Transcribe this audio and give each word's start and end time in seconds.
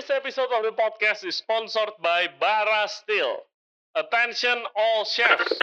This 0.00 0.16
episode 0.16 0.48
of 0.48 0.64
the 0.64 0.72
podcast 0.72 1.28
is 1.28 1.36
sponsored 1.36 1.92
by 2.00 2.24
Bara 2.40 2.88
Steel. 2.88 3.44
Attention 3.92 4.64
all 4.72 5.04
chefs. 5.04 5.60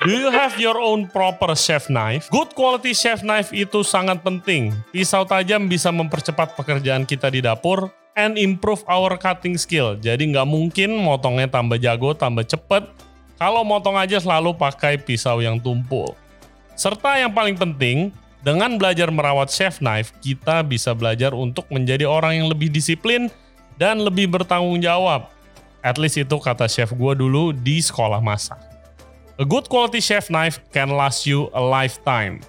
Do 0.00 0.16
you 0.16 0.32
have 0.32 0.56
your 0.56 0.80
own 0.80 1.12
proper 1.12 1.52
chef 1.52 1.92
knife? 1.92 2.32
Good 2.32 2.56
quality 2.56 2.96
chef 2.96 3.20
knife 3.20 3.52
itu 3.52 3.84
sangat 3.84 4.24
penting. 4.24 4.72
Pisau 4.96 5.28
tajam 5.28 5.68
bisa 5.68 5.92
mempercepat 5.92 6.56
pekerjaan 6.56 7.04
kita 7.04 7.28
di 7.28 7.44
dapur 7.44 7.92
and 8.16 8.40
improve 8.40 8.80
our 8.88 9.12
cutting 9.20 9.60
skill. 9.60 9.92
Jadi 10.00 10.32
nggak 10.32 10.48
mungkin 10.48 10.96
motongnya 10.96 11.52
tambah 11.52 11.76
jago, 11.76 12.16
tambah 12.16 12.48
cepet. 12.48 12.88
Kalau 13.36 13.60
motong 13.60 14.00
aja 14.00 14.16
selalu 14.16 14.56
pakai 14.56 14.96
pisau 14.96 15.44
yang 15.44 15.60
tumpul. 15.60 16.16
Serta 16.80 17.20
yang 17.20 17.36
paling 17.36 17.60
penting, 17.60 18.08
dengan 18.40 18.80
belajar 18.80 19.12
merawat 19.12 19.52
chef 19.52 19.84
knife, 19.84 20.16
kita 20.24 20.64
bisa 20.64 20.96
belajar 20.96 21.36
untuk 21.36 21.68
menjadi 21.68 22.08
orang 22.08 22.40
yang 22.40 22.48
lebih 22.48 22.72
disiplin 22.72 23.28
dan 23.76 24.00
lebih 24.00 24.28
bertanggung 24.28 24.80
jawab. 24.80 25.32
At 25.84 26.00
least 26.00 26.18
itu 26.18 26.36
kata 26.36 26.66
chef 26.66 26.90
gue 26.90 27.12
dulu 27.14 27.54
di 27.54 27.78
sekolah 27.78 28.18
masak. 28.18 28.58
A 29.36 29.44
good 29.44 29.68
quality 29.68 30.00
chef 30.00 30.32
knife 30.32 30.58
can 30.72 30.90
last 30.90 31.28
you 31.28 31.52
a 31.52 31.60
lifetime. 31.60 32.40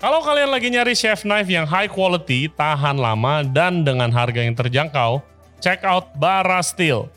Kalau 0.00 0.24
kalian 0.24 0.48
lagi 0.48 0.68
nyari 0.72 0.96
chef 0.96 1.24
knife 1.24 1.48
yang 1.48 1.68
high 1.68 1.88
quality, 1.88 2.48
tahan 2.52 2.96
lama, 2.96 3.44
dan 3.44 3.84
dengan 3.84 4.08
harga 4.08 4.40
yang 4.40 4.56
terjangkau, 4.56 5.20
check 5.60 5.84
out 5.84 6.08
Bara 6.16 6.60
Steel. 6.64 7.08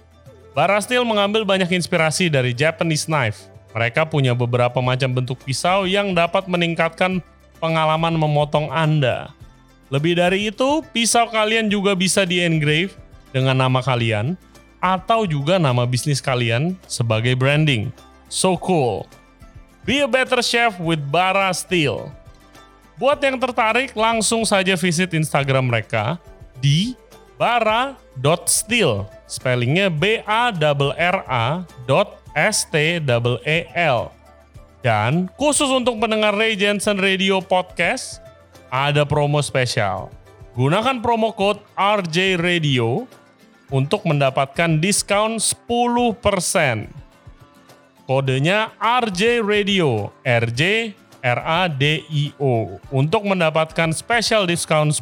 Bara 0.51 0.79
Steel 0.83 1.03
mengambil 1.07 1.47
banyak 1.47 1.71
inspirasi 1.75 2.27
dari 2.31 2.51
Japanese 2.51 3.07
knife. 3.07 3.47
Mereka 3.71 4.07
punya 4.07 4.31
beberapa 4.35 4.83
macam 4.83 5.11
bentuk 5.11 5.43
pisau 5.43 5.87
yang 5.87 6.11
dapat 6.11 6.47
meningkatkan 6.47 7.23
pengalaman 7.57 8.15
memotong 8.15 8.67
Anda. 8.71 9.31
Lebih 9.91 10.19
dari 10.19 10.51
itu, 10.51 10.83
pisau 10.91 11.27
kalian 11.31 11.67
juga 11.67 11.95
bisa 11.95 12.23
di-engrave 12.23 12.95
dengan 13.35 13.57
nama 13.57 13.81
kalian 13.81 14.37
atau 14.77 15.25
juga 15.25 15.57
nama 15.57 15.83
bisnis 15.89 16.21
kalian 16.21 16.77
sebagai 16.85 17.33
branding. 17.33 17.89
So 18.29 18.55
cool. 18.61 19.09
Be 19.83 19.99
a 19.99 20.07
better 20.07 20.39
chef 20.39 20.79
with 20.79 21.03
Bara 21.11 21.51
Steel. 21.51 22.07
Buat 22.95 23.19
yang 23.25 23.41
tertarik, 23.41 23.91
langsung 23.97 24.45
saja 24.45 24.77
visit 24.77 25.11
Instagram 25.11 25.67
mereka 25.67 26.21
di 26.61 26.95
bara.steel. 27.35 29.09
Spellingnya 29.27 29.89
B 29.89 30.21
A 30.23 30.53
R 30.53 30.93
R 30.93 31.17
A 31.25 31.65
dot 31.89 32.21
S 32.37 32.69
T 32.69 33.01
E 33.01 33.59
L. 33.73 34.13
Dan 34.83 35.31
khusus 35.39 35.71
untuk 35.71 35.97
pendengar 35.97 36.35
Ray 36.35 36.59
Jensen 36.59 36.99
Radio 36.99 37.39
Podcast, 37.39 38.19
ada 38.67 39.07
promo 39.07 39.39
spesial. 39.39 40.11
Gunakan 40.53 41.01
promo 41.01 41.33
code 41.33 41.63
RJ 41.73 42.37
Radio 42.37 43.09
untuk 43.73 44.05
mendapatkan 44.05 44.77
diskon 44.77 45.41
10%. 45.41 46.93
Kodenya 48.05 48.69
RJ 48.77 49.41
Radio, 49.41 50.13
RJ 50.21 50.93
R-A-D-I-O, 51.23 52.77
untuk 52.93 53.25
mendapatkan 53.25 53.89
special 53.89 54.45
diskon 54.45 54.93
10%. 54.93 55.01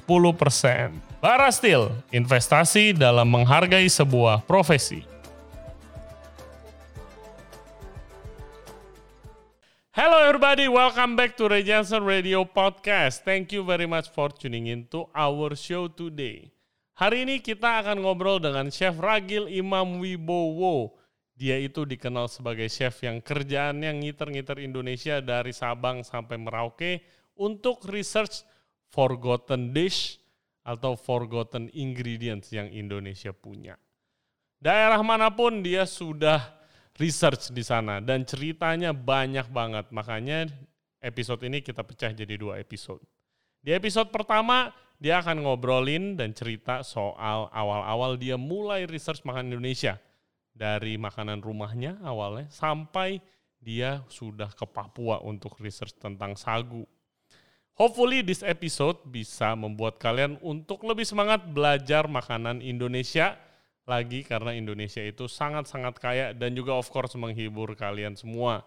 Barastil, 1.20 1.92
investasi 2.16 2.96
dalam 2.96 3.28
menghargai 3.28 3.92
sebuah 3.92 4.48
profesi. 4.48 5.04
Hello 9.92 10.24
everybody, 10.24 10.72
welcome 10.72 11.20
back 11.20 11.36
to 11.36 11.52
Ray 11.52 11.68
Radio 12.00 12.48
Podcast. 12.48 13.28
Thank 13.28 13.52
you 13.52 13.68
very 13.68 13.90
much 13.90 14.08
for 14.08 14.32
tuning 14.32 14.72
in 14.72 14.88
to 14.88 15.12
our 15.12 15.52
show 15.60 15.92
today. 15.92 16.61
Hari 16.98 17.24
ini 17.24 17.40
kita 17.40 17.86
akan 17.86 18.04
ngobrol 18.04 18.44
dengan 18.44 18.68
Chef 18.68 18.98
Ragil 19.00 19.48
Imam 19.48 20.04
Wibowo. 20.04 21.00
Dia 21.32 21.58
itu 21.58 21.88
dikenal 21.88 22.30
sebagai 22.30 22.70
chef 22.70 23.02
yang 23.02 23.18
kerjaannya 23.18 23.98
ngiter-ngiter 23.98 24.62
Indonesia 24.62 25.18
dari 25.26 25.50
Sabang 25.50 26.06
sampai 26.06 26.38
Merauke 26.38 27.02
untuk 27.34 27.82
research 27.90 28.46
forgotten 28.94 29.74
dish 29.74 30.22
atau 30.62 30.94
forgotten 30.94 31.66
ingredients 31.74 32.54
yang 32.54 32.70
Indonesia 32.70 33.34
punya. 33.34 33.74
Daerah 34.62 35.02
mana 35.02 35.34
pun 35.34 35.66
dia 35.66 35.90
sudah 35.90 36.62
research 37.02 37.50
di 37.50 37.66
sana 37.66 37.98
dan 37.98 38.22
ceritanya 38.22 38.94
banyak 38.94 39.50
banget. 39.50 39.90
Makanya 39.90 40.46
episode 41.02 41.42
ini 41.50 41.66
kita 41.66 41.82
pecah 41.82 42.14
jadi 42.14 42.38
dua 42.38 42.62
episode. 42.62 43.02
Di 43.58 43.74
episode 43.74 44.14
pertama 44.14 44.70
dia 45.02 45.18
akan 45.18 45.42
ngobrolin 45.42 46.14
dan 46.14 46.30
cerita 46.38 46.86
soal 46.86 47.50
awal-awal 47.50 48.22
dia 48.22 48.38
mulai 48.38 48.86
research 48.86 49.26
makanan 49.26 49.58
Indonesia. 49.58 49.98
Dari 50.54 50.94
makanan 51.02 51.42
rumahnya 51.42 51.98
awalnya 52.06 52.46
sampai 52.54 53.18
dia 53.58 54.06
sudah 54.14 54.54
ke 54.54 54.62
Papua 54.70 55.18
untuk 55.26 55.58
research 55.58 55.98
tentang 55.98 56.38
sagu. 56.38 56.86
Hopefully 57.82 58.22
this 58.22 58.46
episode 58.46 59.02
bisa 59.10 59.58
membuat 59.58 59.98
kalian 59.98 60.38
untuk 60.46 60.86
lebih 60.86 61.08
semangat 61.08 61.50
belajar 61.50 62.06
makanan 62.06 62.62
Indonesia 62.62 63.42
lagi 63.90 64.22
karena 64.22 64.54
Indonesia 64.54 65.02
itu 65.02 65.26
sangat-sangat 65.26 65.98
kaya 65.98 66.26
dan 66.38 66.54
juga 66.54 66.78
of 66.78 66.86
course 66.94 67.18
menghibur 67.18 67.74
kalian 67.74 68.14
semua. 68.14 68.62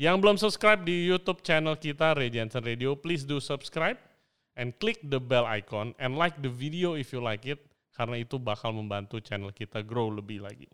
Yang 0.00 0.16
belum 0.16 0.36
subscribe 0.40 0.80
di 0.80 1.04
YouTube 1.04 1.44
channel 1.44 1.76
kita 1.76 2.16
Ray 2.16 2.32
Jensen 2.32 2.64
Radio, 2.64 2.96
please 2.96 3.28
do 3.28 3.36
subscribe 3.36 4.07
and 4.58 4.74
click 4.82 4.98
the 5.06 5.22
bell 5.22 5.46
icon 5.46 5.94
and 6.02 6.18
like 6.18 6.34
the 6.42 6.50
video 6.50 6.98
if 6.98 7.14
you 7.14 7.22
like 7.22 7.46
it 7.46 7.62
karena 7.94 8.18
itu 8.18 8.36
bakal 8.36 8.74
membantu 8.74 9.22
channel 9.22 9.54
kita 9.54 9.86
grow 9.86 10.10
lebih 10.10 10.42
lagi. 10.42 10.66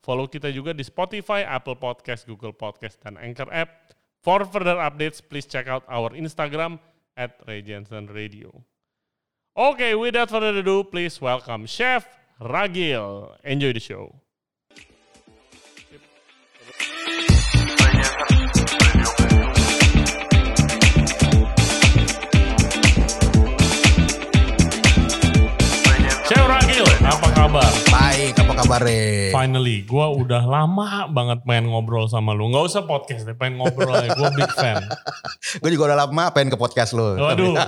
Follow 0.00 0.28
kita 0.28 0.48
juga 0.48 0.72
di 0.72 0.80
Spotify, 0.80 1.44
Apple 1.44 1.76
Podcast, 1.76 2.24
Google 2.24 2.56
Podcast, 2.56 3.00
dan 3.04 3.20
Anchor 3.20 3.48
app. 3.52 3.92
For 4.20 4.44
further 4.48 4.76
updates, 4.76 5.20
please 5.20 5.48
check 5.48 5.68
out 5.68 5.84
our 5.88 6.12
Instagram 6.12 6.80
at 7.16 7.36
Ray 7.48 7.64
Jensen 7.64 8.08
Radio. 8.08 8.64
Okay, 9.56 9.92
without 9.92 10.32
further 10.32 10.56
ado, 10.56 10.84
please 10.88 11.20
welcome 11.20 11.68
Chef 11.68 12.08
Ragil. 12.40 13.36
Enjoy 13.44 13.76
the 13.76 13.80
show. 13.80 14.29
Kabar? 27.50 27.74
Baik, 27.90 28.34
apa 28.46 28.52
kabar 28.62 28.80
Finally, 29.34 29.82
gue 29.82 30.06
udah 30.22 30.46
lama 30.46 31.10
banget 31.10 31.42
pengen 31.42 31.74
ngobrol 31.74 32.06
sama 32.06 32.30
lu. 32.30 32.46
Gak 32.54 32.62
usah 32.70 32.86
podcast 32.86 33.26
deh, 33.26 33.34
pengen 33.34 33.58
ngobrol 33.58 33.90
aja. 33.90 34.14
Gue 34.14 34.30
big 34.38 34.54
fan. 34.54 34.78
gue 35.66 35.70
juga 35.74 35.90
udah 35.90 35.98
lama 36.06 36.30
pengen 36.30 36.54
ke 36.54 36.58
podcast 36.62 36.94
lo. 36.94 37.18
Waduh. 37.18 37.58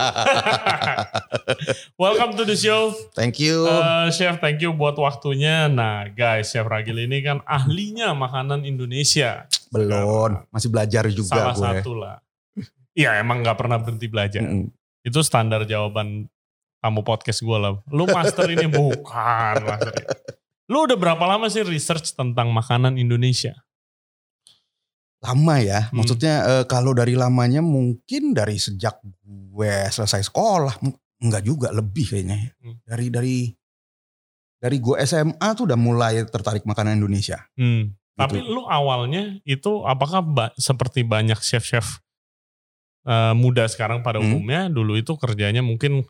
Welcome 2.02 2.38
to 2.38 2.46
the 2.46 2.54
show. 2.54 2.94
Thank 3.18 3.42
you. 3.42 3.66
Uh, 3.66 4.06
Chef, 4.14 4.38
thank 4.38 4.62
you 4.62 4.70
buat 4.70 4.94
waktunya. 4.94 5.66
Nah 5.66 6.06
guys, 6.14 6.54
Chef 6.54 6.62
Ragil 6.62 7.02
ini 7.02 7.18
kan 7.26 7.42
ahlinya 7.42 8.14
makanan 8.14 8.62
Indonesia. 8.62 9.50
Belum, 9.74 10.46
masih 10.54 10.70
belajar 10.70 11.10
juga 11.10 11.42
Salah 11.42 11.58
gue. 11.58 11.66
satu 11.82 11.92
lah. 11.98 12.22
Iya 12.94 13.18
emang 13.18 13.42
gak 13.42 13.58
pernah 13.58 13.82
berhenti 13.82 14.06
belajar. 14.06 14.46
Mm-mm. 14.46 14.70
Itu 15.02 15.26
standar 15.26 15.66
jawaban 15.66 16.30
tamu 16.82 17.00
podcast 17.00 17.40
gue 17.40 17.54
lah. 17.54 17.78
Lu 17.88 18.04
master 18.04 18.50
ini 18.50 18.66
bukan 18.68 19.54
master. 19.62 19.94
ini. 19.94 20.06
Lu 20.66 20.82
udah 20.82 20.96
berapa 20.96 21.22
lama 21.22 21.46
sih 21.46 21.62
research 21.62 22.12
tentang 22.12 22.50
makanan 22.50 22.98
Indonesia? 22.98 23.54
Lama 25.22 25.62
ya, 25.62 25.86
Hmm. 25.86 26.02
maksudnya 26.02 26.34
eh, 26.42 26.64
kalau 26.66 26.90
dari 26.90 27.14
lamanya 27.14 27.62
mungkin 27.62 28.34
dari 28.34 28.58
sejak 28.58 28.98
gue 29.22 29.74
selesai 29.88 30.26
sekolah. 30.26 30.82
Enggak 31.22 31.46
juga, 31.46 31.70
lebih 31.70 32.10
kayaknya. 32.10 32.50
Hmm. 32.58 32.82
Dari 32.82 33.06
dari 33.06 33.36
dari 34.58 34.76
gue 34.78 34.98
SMA 35.00 35.48
tuh 35.54 35.70
udah 35.70 35.78
mulai 35.78 36.26
tertarik 36.26 36.66
makanan 36.66 36.98
Indonesia. 36.98 37.38
Hmm. 37.54 37.94
Tapi 38.12 38.42
Gitu. 38.42 38.50
lu 38.50 38.66
awalnya 38.66 39.38
itu 39.42 39.82
apakah 39.82 40.20
ba- 40.20 40.54
seperti 40.56 41.02
banyak 41.02 41.38
chef-chef 41.38 42.02
eh, 43.02 43.34
muda 43.34 43.66
sekarang 43.66 44.02
pada 44.02 44.18
Hmm. 44.18 44.26
umumnya 44.26 44.66
dulu 44.66 44.94
itu 44.94 45.14
kerjanya 45.14 45.58
mungkin 45.58 46.02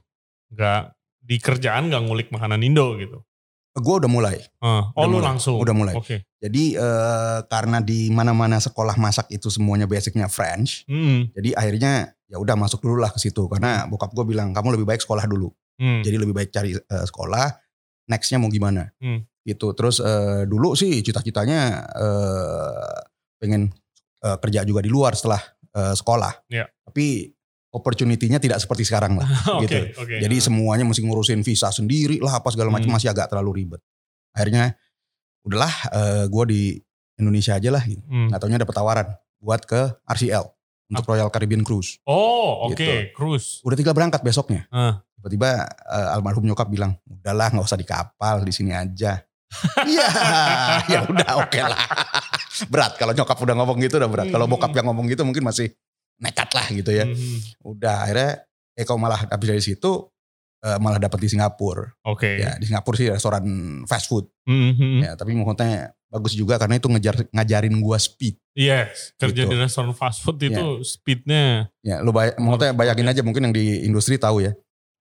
nggak 0.52 0.82
di 1.18 1.36
kerjaan 1.38 1.88
nggak 1.88 2.02
ngulik 2.02 2.28
makanan 2.28 2.60
Indo 2.60 2.94
gitu. 2.96 3.24
Gue 3.72 4.04
udah 4.04 4.10
mulai, 4.10 4.36
Ah, 4.60 4.92
oh 4.92 5.00
Udah 5.00 5.04
lu 5.06 5.16
mulai, 5.16 5.28
langsung. 5.32 5.56
udah 5.56 5.72
mulai. 5.72 5.94
Oke. 5.96 6.28
jadi 6.36 6.64
eh, 6.76 7.38
karena 7.46 7.80
di 7.80 8.10
mana-mana 8.10 8.58
sekolah 8.58 8.94
masak 8.96 9.30
itu 9.30 9.48
semuanya 9.48 9.88
basicnya 9.88 10.28
French, 10.28 10.84
Hmm. 10.84 11.32
jadi 11.32 11.56
akhirnya 11.56 11.92
ya 12.28 12.36
udah 12.36 12.52
masuk 12.54 12.80
dulu 12.80 12.98
lah 12.98 13.08
ke 13.08 13.18
situ 13.18 13.46
karena 13.46 13.86
bokap 13.86 14.12
gue 14.12 14.24
bilang 14.26 14.52
kamu 14.52 14.76
lebih 14.76 14.84
baik 14.86 15.00
sekolah 15.00 15.24
dulu. 15.24 15.48
Hmm. 15.80 16.04
jadi 16.04 16.20
lebih 16.20 16.36
baik 16.36 16.52
cari 16.52 16.76
eh, 16.76 17.04
sekolah 17.06 17.48
nextnya 18.06 18.36
mau 18.36 18.52
gimana 18.52 18.92
Hmm. 19.00 19.24
gitu 19.42 19.72
terus 19.72 19.98
eh, 19.98 20.44
dulu 20.44 20.76
sih 20.76 21.00
cita-citanya 21.00 21.60
eh, 21.96 22.98
pengen 23.38 23.72
eh, 24.20 24.36
kerja 24.36 24.62
juga 24.62 24.84
di 24.84 24.90
luar 24.90 25.16
setelah 25.16 25.40
eh, 25.72 25.94
sekolah 25.96 26.44
Iya. 26.46 26.68
tapi 26.84 27.32
opportunity-nya 27.72 28.36
tidak 28.36 28.60
seperti 28.60 28.84
sekarang 28.84 29.16
lah. 29.16 29.24
Oke, 29.56 29.64
gitu. 29.64 29.76
oke. 29.96 30.16
Jadi 30.20 30.36
Ah. 30.36 30.44
semuanya 30.44 30.84
mesti 30.84 31.00
ngurusin 31.00 31.40
visa 31.40 31.68
sendiri 31.68 32.20
lah 32.20 32.36
apa 32.36 32.48
segala 32.48 32.68
macam 32.68 32.86
Hmm. 32.86 32.96
masih 32.96 33.08
agak 33.08 33.26
terlalu 33.26 33.64
ribet. 33.64 33.80
Akhirnya 34.30 34.76
udahlah 35.42 35.72
eh, 35.90 36.24
gue 36.28 36.44
di 36.46 36.62
Indonesia 37.16 37.56
aja 37.56 37.68
lah. 37.68 37.82
Gitu. 37.82 38.04
Hmm. 38.04 38.28
Nggak 38.28 38.38
taunya 38.38 38.60
dapat 38.60 38.74
tawaran 38.74 39.08
buat 39.38 39.60
ke 39.62 39.80
RCL 40.06 40.44
untuk 40.86 41.04
Royal 41.06 41.28
Caribbean 41.28 41.64
Cruise. 41.64 41.96
Oh, 42.04 42.68
oke, 42.68 42.76
Gitu. 42.76 43.10
cruise. 43.12 43.58
Udah 43.62 43.74
tinggal 43.74 43.92
berangkat 43.92 44.20
besoknya. 44.20 44.68
Tiba-tiba 45.16 45.64
eh, 45.64 46.08
almarhum 46.12 46.44
nyokap 46.44 46.68
bilang, 46.68 46.92
udahlah 47.02 47.48
nggak 47.48 47.64
usah 47.64 47.76
di 47.76 47.84
kapal 47.84 48.42
di 48.42 48.52
sini 48.52 48.70
aja. 48.70 49.16
Iya, 49.84 50.08
ya 50.88 51.00
udah 51.04 51.30
oke 51.40 51.60
lah. 51.60 51.76
berat 52.72 52.96
kalau 52.96 53.12
nyokap 53.12 53.36
udah 53.38 53.54
ngomong 53.54 53.80
gitu 53.80 53.96
udah 53.96 54.08
berat. 54.08 54.28
Kalau 54.28 54.44
Hmm. 54.44 54.52
bokap 54.52 54.72
yang 54.72 54.86
ngomong 54.86 55.08
gitu 55.08 55.22
mungkin 55.22 55.42
masih 55.42 55.72
nekat 56.22 56.48
lah 56.54 56.66
gitu 56.70 56.90
ya. 56.94 57.04
Mhm. 57.04 57.66
Udah 57.66 58.06
akhirnya 58.06 58.46
eh 58.72 58.84
kalau 58.86 59.02
malah 59.02 59.26
habis 59.26 59.48
dari 59.50 59.62
situ 59.62 60.06
eh, 60.62 60.78
malah 60.78 61.02
dapat 61.02 61.18
di 61.18 61.28
Singapura. 61.28 61.90
Oke. 62.06 62.38
Ya 62.38 62.54
di 62.54 62.64
Singapura 62.64 62.94
sih 62.94 63.10
restoran 63.10 63.44
fast 63.84 64.06
food. 64.06 64.30
Mhm. 64.46 65.02
Ya 65.02 65.12
tapi 65.18 65.34
maksudnya 65.34 65.90
bagus 66.06 66.36
juga 66.36 66.60
karena 66.60 66.78
itu 66.78 66.86
ngejar 66.86 67.26
ngajarin 67.34 67.74
gua 67.82 67.98
speed. 67.98 68.36
Yes, 68.52 69.16
kerja 69.16 69.42
Gitu. 69.42 69.50
di 69.50 69.56
restoran 69.58 69.96
fast 69.96 70.22
food 70.22 70.38
itu 70.38 70.84
speednya. 70.86 71.72
Ya 71.82 71.98
lu 71.98 72.14
bay 72.14 72.30
maksudnya 72.38 72.72
bayangin 72.72 73.10
aja 73.10 73.20
mungkin 73.24 73.50
yang 73.50 73.54
di 73.56 73.82
industri 73.82 74.16
tahu 74.16 74.44
ya. 74.44 74.52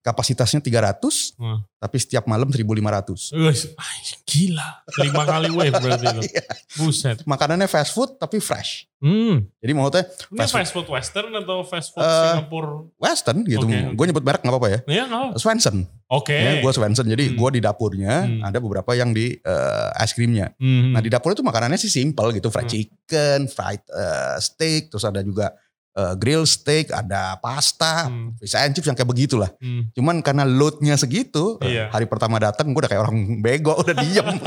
Kapasitasnya 0.01 0.59
300 0.59 1.37
Hmm. 1.37 1.61
tapi 1.77 1.97
setiap 1.97 2.25
malam 2.25 2.49
1500. 2.49 3.29
Wes, 3.31 3.69
ay, 3.73 3.97
gila. 4.23 4.81
Lima 4.97 5.23
kali 5.23 5.49
wave 5.49 5.73
berarti 5.73 6.05
itu. 6.09 6.21
Iya. 6.25 6.43
Buset. 6.75 7.17
Makanannya 7.23 7.65
fast 7.65 7.93
food 7.93 8.17
tapi 8.17 8.37
fresh. 8.37 8.89
Hmm. 8.97 9.45
Jadi 9.57 9.71
maksudnya 9.73 10.05
Ini 10.05 10.37
Fast 10.39 10.53
fast, 10.53 10.71
food 10.71 10.85
western 10.87 11.29
atau 11.33 11.61
fast 11.61 11.89
food 11.89 12.01
Eh, 12.01 12.09
Singapura? 12.33 12.85
western 12.97 13.37
gitu. 13.43 13.65
Oke. 13.65 13.77
Gue 13.93 14.05
nyebut 14.07 14.21
merek 14.21 14.41
nggak 14.41 14.53
apa-apa 14.53 14.69
ya. 14.69 14.79
Ya 14.87 15.03
nggak 15.05 15.21
apa. 15.23 15.33
Swenson. 15.37 15.75
Oke. 16.07 16.33
Ya, 16.33 16.51
gue 16.59 16.71
Swenson. 16.71 17.05
Jadi 17.05 17.23
Hmm. 17.29 17.37
gue 17.37 17.49
di 17.51 17.61
dapurnya 17.61 18.13
Hmm. 18.25 18.41
ada 18.41 18.57
beberapa 18.57 18.93
yang 18.93 19.09
di 19.09 19.37
eh, 19.37 19.89
es 19.97 20.13
krimnya. 20.13 20.53
Mhm. 20.57 20.93
Nah 20.93 21.01
di 21.01 21.09
dapur 21.09 21.33
itu 21.33 21.41
makanannya 21.41 21.77
sih 21.77 21.89
simple 21.89 22.29
gitu. 22.31 22.49
Fried 22.49 22.65
Hmm. 22.65 22.73
chicken, 22.73 23.39
fried 23.47 23.81
eh, 23.87 24.37
steak, 24.37 24.89
terus 24.89 25.01
ada 25.03 25.21
juga 25.21 25.53
eh, 25.91 26.13
grill 26.15 26.43
steak, 26.43 26.89
ada 26.89 27.35
pasta, 27.37 28.07
Hmm. 28.07 28.31
fish 28.35 28.53
and 28.53 28.71
chips 28.71 28.85
yang 28.85 28.95
kayak 28.95 29.07
begitulah. 29.07 29.51
Hmm. 29.57 29.91
Cuman 29.91 30.19
karena 30.19 30.43
loadnya 30.43 30.95
segitu, 30.95 31.59
Iya. 31.59 31.89
hari 31.89 32.05
pertama 32.05 32.37
datang 32.37 32.69
gue 32.69 32.79
udah 32.79 32.87
kayak 32.87 33.03
orang 33.03 33.17
bego, 33.39 33.75
udah 33.75 33.95
diem. 33.95 34.27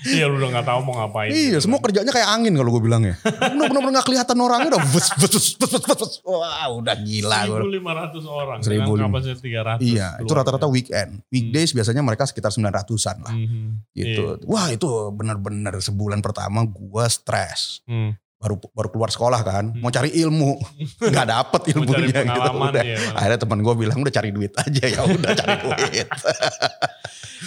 Iya 0.00 0.32
lu 0.32 0.40
udah 0.40 0.48
gak 0.50 0.64
tahu 0.64 0.80
mau 0.80 0.96
ngapain. 0.96 1.28
iya, 1.28 1.60
gitu. 1.60 1.68
semua 1.68 1.76
kerjanya 1.76 2.08
kayak 2.08 2.24
angin 2.24 2.56
kalau 2.56 2.72
gue 2.72 2.80
bilang 2.80 3.04
ya. 3.04 3.20
Bener-bener 3.20 4.00
gak 4.00 4.08
kelihatan 4.08 4.32
orangnya 4.40 4.72
udah 4.72 4.84
bus, 4.88 5.12
bus, 5.12 5.28
bus, 5.28 5.46
bus, 5.60 5.70
bus, 5.76 5.84
bus. 5.92 6.12
Wah 6.24 6.72
udah 6.72 6.96
gila. 6.96 7.44
gua. 7.44 7.60
1.500 7.60 8.24
orang. 8.24 8.58
1.500. 8.64 8.80
Dengan 8.80 9.12
kapasitas 9.12 9.40
300. 9.44 9.84
Iya, 9.84 10.08
itu 10.16 10.32
rata-rata 10.32 10.64
biasa. 10.64 10.72
weekend. 10.72 11.10
Weekdays 11.28 11.76
biasanya 11.76 12.00
mereka 12.00 12.24
sekitar 12.24 12.48
900-an 12.48 13.16
lah. 13.20 13.34
Mhm. 13.36 13.92
Gitu. 13.92 14.24
Iya. 14.40 14.48
Wah 14.48 14.72
itu 14.72 14.88
bener-bener 15.12 15.76
sebulan 15.76 16.24
pertama 16.24 16.64
gue 16.64 17.04
stres. 17.06 17.84
Hmm. 17.84 18.16
Baru 18.40 18.56
baru 18.66 18.88
keluar 18.88 19.08
sekolah 19.08 19.40
kan, 19.40 19.68
Hmm. 19.68 19.78
mau 19.78 19.92
cari 19.92 20.16
ilmu, 20.16 20.56
nggak 21.12 21.26
dapet 21.28 21.60
Mau 21.60 21.70
ilmunya 21.84 22.24
gitu. 22.24 22.40
Udah. 22.56 22.80
ya. 22.82 22.96
Akhirnya 23.12 23.38
teman 23.38 23.60
gue 23.60 23.74
bilang 23.76 23.98
udah 23.98 24.08
cari 24.10 24.30
duit 24.30 24.52
aja 24.54 24.80
ya 24.82 25.00
udah 25.04 25.30
cari 25.30 25.54
duit. 25.66 26.08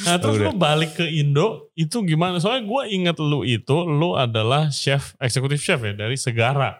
Nah 0.03 0.15
terus 0.17 0.35
Udah. 0.35 0.47
lu 0.47 0.53
balik 0.55 0.93
ke 0.93 1.05
Indo 1.07 1.73
itu 1.73 2.01
gimana? 2.01 2.37
Soalnya 2.37 2.63
gue 2.63 2.81
inget 2.91 3.17
lu 3.17 3.41
itu 3.41 3.73
lu 3.83 4.13
adalah 4.13 4.69
chef 4.69 5.17
eksekutif 5.17 5.57
chef 5.59 5.79
ya 5.79 5.93
dari 5.95 6.13
Segara. 6.13 6.77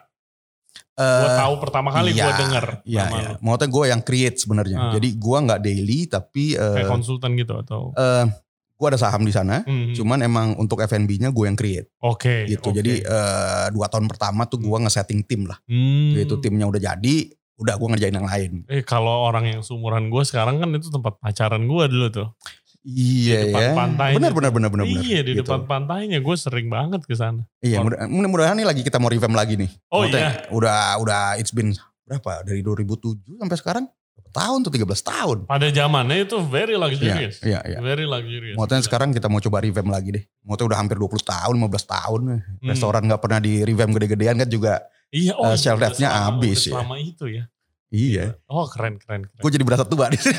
Gue 0.94 1.02
Eh, 1.26 1.34
tahu 1.36 1.54
pertama 1.58 1.90
kali 1.90 2.10
gue 2.10 2.22
iya, 2.22 2.38
denger 2.38 2.66
Iya, 2.86 3.02
nama 3.04 3.16
iya. 3.16 3.30
Maksudnya 3.36 3.66
gue 3.68 3.84
yang 3.88 4.00
create 4.00 4.36
sebenarnya. 4.36 4.78
Ah. 4.80 4.92
Jadi 4.92 5.08
gue 5.12 5.38
nggak 5.40 5.60
daily 5.60 6.00
tapi 6.06 6.44
Kayak 6.54 6.78
eh 6.78 6.86
konsultan 6.86 7.30
gitu 7.34 7.54
atau? 7.56 7.90
eh, 7.92 8.26
gue 8.74 8.86
ada 8.86 8.96
saham 8.96 9.22
di 9.22 9.30
sana. 9.30 9.62
Mhm. 9.62 9.94
Cuman 9.94 10.18
emang 10.20 10.48
untuk 10.54 10.80
F&B-nya 10.80 11.30
gue 11.30 11.44
yang 11.44 11.54
create 11.54 11.88
Oke. 11.98 12.44
gitu. 12.44 12.68
oke. 12.68 12.74
Jadi 12.74 13.00
eh, 13.00 13.66
dua 13.70 13.86
tahun 13.86 14.06
pertama 14.06 14.44
tuh 14.44 14.58
gue 14.58 14.78
nge-setting 14.80 15.22
tim 15.22 15.46
lah. 15.46 15.56
Hmm. 15.64 16.12
Gitu 16.12 16.38
timnya 16.38 16.66
udah 16.66 16.82
jadi, 16.84 17.16
udah 17.54 17.74
gue 17.74 17.88
ngerjain 17.88 18.12
yang 18.12 18.26
lain. 18.26 18.52
Eh 18.66 18.82
kalau 18.82 19.24
orang 19.24 19.46
yang 19.48 19.60
seumuran 19.60 20.06
gue 20.06 20.22
sekarang 20.22 20.58
kan 20.58 20.68
itu 20.70 20.88
tempat 20.88 21.16
pacaran 21.18 21.62
gue 21.62 21.84
dulu 21.86 22.06
tuh. 22.10 22.28
Iya 22.84 23.48
depan 23.48 23.62
ya. 23.62 23.72
pantainya 23.72 24.16
Benar 24.20 24.32
benar 24.36 24.50
benar 24.52 24.68
benar. 24.68 24.84
iya 24.84 25.24
di 25.24 25.32
Gitu. 25.32 25.40
depan 25.40 25.64
pantainya 25.64 26.20
gue 26.20 26.36
sering 26.36 26.68
banget 26.68 27.00
ke 27.02 27.16
sana. 27.16 27.48
Iya, 27.58 27.80
mudah- 27.80 28.04
mudah-mudahan 28.04 28.52
nih 28.54 28.68
lagi 28.68 28.84
kita 28.84 29.00
mau 29.00 29.08
revamp 29.08 29.32
lagi 29.32 29.56
nih. 29.56 29.70
Oh 29.88 30.04
Maksudnya 30.04 30.52
Udah 30.52 31.00
udah 31.00 31.22
it's 31.40 31.48
been 31.48 31.72
berapa? 32.04 32.44
Dari 32.44 32.60
2007 32.60 33.40
sampai 33.40 33.56
sekarang 33.56 33.84
tahun 34.30 34.66
tuh 34.66 34.72
13 34.74 34.82
tahun. 35.00 35.38
Pada 35.46 35.70
zamannya 35.70 36.26
itu 36.26 36.36
very 36.42 36.74
luxurious. 36.74 37.38
Iya, 37.40 37.62
iya. 37.64 37.78
Very 37.78 38.02
luxurious. 38.02 38.58
Gila. 38.58 38.82
sekarang 38.82 39.14
kita 39.14 39.30
mau 39.30 39.38
coba 39.38 39.62
revamp 39.62 39.88
lagi 39.88 40.10
deh. 40.10 40.24
Maksudnya 40.42 40.66
udah 40.74 40.78
hampir 40.78 40.96
20 40.98 41.22
tahun, 41.22 41.54
15 41.56 41.86
tahun. 41.86 42.20
Hmm. 42.42 42.66
Restoran 42.66 43.02
nggak 43.06 43.22
pernah 43.22 43.38
di 43.38 43.62
revamp 43.62 43.94
gede-gedean 43.94 44.36
kan 44.36 44.48
juga. 44.48 44.82
Iya, 45.08 45.38
oh, 45.38 45.46
iya, 45.46 45.56
shelf 45.56 45.78
life-nya 45.78 46.10
selama- 46.10 46.26
habis 46.34 46.60
ya. 46.66 46.74
Selama 46.74 46.96
itu 46.98 47.24
ya. 47.30 47.44
Iya. 47.94 48.24
Oh 48.50 48.66
keren 48.66 48.98
keren 48.98 49.22
keren. 49.22 49.38
Gue 49.38 49.50
jadi 49.54 49.62
berasa 49.62 49.86
tua 49.86 50.10
di 50.10 50.18
sini. 50.18 50.34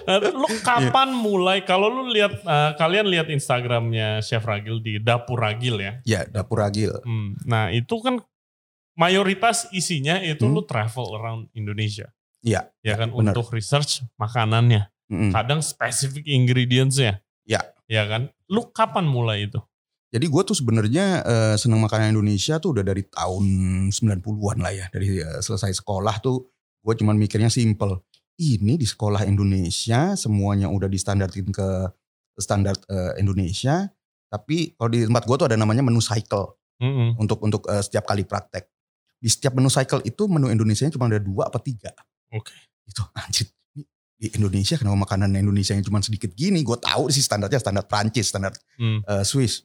Nah, 0.00 0.16
lu 0.18 0.46
Iya. 0.48 0.60
kapan 0.64 1.08
mulai? 1.12 1.62
Kalau 1.62 1.86
lu 1.86 2.08
lihat 2.08 2.40
eh, 2.40 2.70
kalian 2.74 3.06
lihat 3.06 3.28
Instagramnya 3.28 4.18
Chef 4.20 4.42
Ragil 4.42 4.80
di 4.80 4.96
Dapur 4.98 5.38
Ragil 5.38 5.76
ya. 5.78 5.92
ya, 6.02 6.20
dapur 6.24 6.58
ragil. 6.58 6.90
Hmm, 7.04 7.36
Nah 7.44 7.68
itu 7.70 8.00
kan 8.00 8.18
mayoritas 9.00 9.64
isinya 9.72 10.20
itu 10.20 10.44
Hmm. 10.44 10.52
lu 10.52 10.62
travel 10.62 11.16
around 11.16 11.48
Indonesia. 11.56 12.12
Iya, 12.44 12.68
Ya 12.80 12.94
kan 12.96 13.08
benar. 13.12 13.32
untuk 13.32 13.52
research 13.52 14.04
makanannya. 14.16 14.88
Mm-mm. 15.08 15.32
Kadang 15.32 15.60
spesifik 15.60 16.24
ingredientsnya. 16.24 17.20
Iya. 17.44 17.60
Ya 17.88 18.04
kan. 18.06 18.28
Lu 18.46 18.68
kapan 18.70 19.04
mulai 19.04 19.48
itu? 19.48 19.58
Jadi 20.10 20.26
gue 20.26 20.42
tuh 20.42 20.54
sebenarnya 20.54 21.22
eh, 21.22 21.56
seneng 21.56 21.80
makanan 21.80 22.12
Indonesia 22.12 22.58
tuh 22.58 22.74
udah 22.74 22.84
dari 22.84 23.02
tahun 23.06 23.44
90-an 23.90 24.58
lah 24.58 24.72
ya. 24.72 24.86
Dari 24.88 25.18
eh, 25.18 25.40
selesai 25.40 25.72
sekolah 25.76 26.20
tuh 26.20 26.48
gue 26.80 26.94
cuman 26.96 27.16
mikirnya 27.16 27.48
simple. 27.48 28.00
Ini 28.36 28.80
di 28.80 28.86
sekolah 28.88 29.22
Indonesia 29.22 30.16
semuanya 30.16 30.66
udah 30.66 30.88
distandartin 30.88 31.50
ke 31.50 31.68
standar 32.36 32.74
eh, 32.88 33.20
Indonesia. 33.20 33.84
Tapi 34.30 34.78
kalau 34.78 34.88
di 34.88 35.04
tempat 35.04 35.26
gue 35.26 35.36
tuh 35.36 35.46
ada 35.46 35.58
namanya 35.58 35.82
menu 35.82 36.00
cycle 36.00 36.56
Mm-mm. 36.80 37.18
untuk 37.18 37.42
untuk 37.42 37.68
eh, 37.68 37.82
setiap 37.82 38.06
kali 38.06 38.24
praktek. 38.24 38.64
Di 39.20 39.28
setiap 39.28 39.52
menu 39.52 39.68
cycle 39.68 40.00
itu 40.02 40.24
menu 40.26 40.48
Indonesia 40.48 40.88
cuma 40.88 41.06
ada 41.06 41.20
dua 41.20 41.46
apa 41.46 41.60
tiga. 41.60 41.92
Oke. 42.32 42.56
Itu 42.84 43.04
anjir. 43.20 43.46
ini 43.70 43.84
Di 44.16 44.26
Indonesia 44.34 44.76
kenapa 44.76 44.96
makanan 44.98 45.32
Indonesia 45.34 45.72
yang 45.72 45.84
cuma 45.84 46.00
sedikit 46.00 46.32
gini? 46.32 46.60
Gue 46.60 46.76
tahu 46.76 47.08
sih 47.08 47.20
standarnya 47.20 47.56
standar 47.56 47.84
Prancis, 47.84 48.28
standar 48.28 48.52
Hmm. 48.76 49.00
eh, 49.02 49.22
Swiss. 49.22 49.64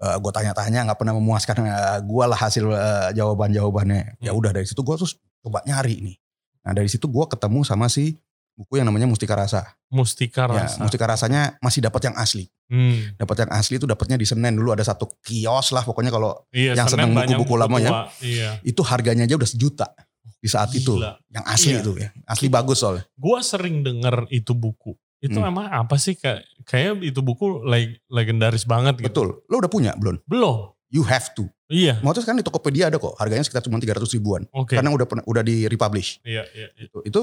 gue 0.00 0.32
tanya-tanya 0.32 0.88
nggak 0.88 0.96
pernah 0.96 1.12
memuaskan 1.12 1.56
gue 2.00 2.24
lah 2.24 2.38
hasil 2.38 2.64
eh, 2.66 3.08
jawaban-jawabannya. 3.12 4.16
Ya 4.18 4.32
Hmm. 4.32 4.40
udah 4.40 4.50
dari 4.50 4.64
situ 4.64 4.80
gue 4.80 4.96
terus 4.96 5.20
coba 5.40 5.60
nyari 5.64 6.00
nih. 6.00 6.16
Nah 6.64 6.72
dari 6.72 6.88
situ 6.88 7.04
gue 7.04 7.24
ketemu 7.28 7.60
sama 7.64 7.84
si 7.88 8.16
buku 8.56 8.76
yang 8.76 8.88
namanya 8.88 9.04
Mustika 9.04 9.32
Rasa. 9.32 9.76
Mustika 9.88 10.48
Ya, 10.48 10.64
rasa. 10.64 10.80
Mustika 10.80 11.04
Rasanya 11.04 11.60
masih 11.60 11.80
dapat 11.80 12.00
yang 12.04 12.16
asli. 12.16 12.48
Hmm. 12.70 13.18
Dapat 13.18 13.36
yang 13.44 13.50
asli 13.50 13.74
itu 13.76 13.84
dapatnya 13.84 14.14
di 14.14 14.22
Senen 14.22 14.54
dulu 14.54 14.70
ada 14.70 14.86
satu 14.86 15.10
kios 15.20 15.74
lah 15.74 15.82
pokoknya 15.82 16.08
kalau 16.08 16.46
Iya, 16.54 16.78
Yang 16.78 16.94
banyak 16.94 17.34
buku-buku 17.34 17.54
lama 17.58 17.76
ya. 17.76 17.90
Iya. 18.22 18.50
itu 18.62 18.78
harganya 18.86 19.26
aja 19.26 19.34
udah 19.34 19.50
sejuta 19.50 19.90
di 20.38 20.46
saat 20.46 20.70
itu. 20.72 20.94
Gila. 20.96 21.18
Yang 21.28 21.44
asli 21.44 21.70
Iya. 21.74 21.80
itu 21.82 21.92
ya. 21.98 22.08
Asli 22.24 22.46
bagus 22.46 22.78
soalnya. 22.78 23.04
Gua 23.18 23.42
sering 23.42 23.82
denger 23.82 24.30
itu 24.30 24.54
buku. 24.54 24.94
Itu 25.18 25.36
Hmm. 25.36 25.50
emang 25.52 25.66
apa 25.66 25.98
sih 25.98 26.14
kayak 26.14 26.46
kayak 26.64 27.02
itu 27.02 27.20
buku 27.20 27.60
leg- 27.66 28.00
legendaris 28.06 28.64
banget 28.64 28.96
gitu. 28.96 29.10
Betul. 29.10 29.28
Lo 29.50 29.60
udah 29.60 29.68
punya 29.68 29.92
belum? 29.92 30.22
Belum. 30.24 30.72
You 30.88 31.02
have 31.04 31.34
to. 31.34 31.50
Iya. 31.66 31.98
Mau 32.00 32.10
sekarang 32.10 32.38
di 32.38 32.46
Tokopedia 32.46 32.88
ada 32.88 32.96
kok. 32.96 33.14
Harganya 33.14 33.42
sekitar 33.42 33.62
cuma 33.62 33.76
300 33.76 34.10
ribuan. 34.10 34.42
Oke. 34.50 34.74
Karena 34.74 34.90
udah 34.90 35.06
udah 35.22 35.42
di 35.42 35.66
republish. 35.66 36.18
Iya, 36.22 36.42
iya, 36.50 36.66
iya. 36.72 36.86
itu 36.86 36.98
itu 37.04 37.20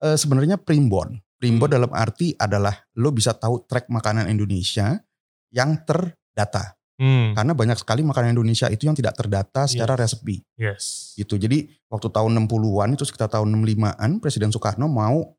eh, 0.00 0.14
sebenarnya 0.14 0.58
primbon. 0.58 1.18
Primbon 1.40 1.72
Hmm. 1.72 1.76
dalam 1.80 1.92
arti 1.96 2.36
adalah 2.36 2.76
lo 3.00 3.08
bisa 3.10 3.32
tahu 3.32 3.64
track 3.64 3.88
makanan 3.88 4.28
Indonesia 4.28 5.00
yang 5.48 5.80
terdata. 5.88 6.76
Hmm. 7.00 7.32
Karena 7.32 7.56
banyak 7.56 7.80
sekali 7.80 8.04
makanan 8.04 8.36
Indonesia 8.36 8.68
itu 8.68 8.84
yang 8.84 8.92
tidak 8.92 9.16
terdata 9.16 9.64
secara 9.64 9.96
resepi. 9.96 10.44
Yes. 10.60 11.16
Gitu. 11.16 11.40
Jadi 11.40 11.64
waktu 11.88 12.12
tahun 12.12 12.36
60-an 12.36 12.92
itu 12.92 13.08
sekitar 13.08 13.32
tahun 13.32 13.48
65-an 13.48 14.20
Presiden 14.20 14.52
Soekarno 14.52 14.84
mau 14.84 15.32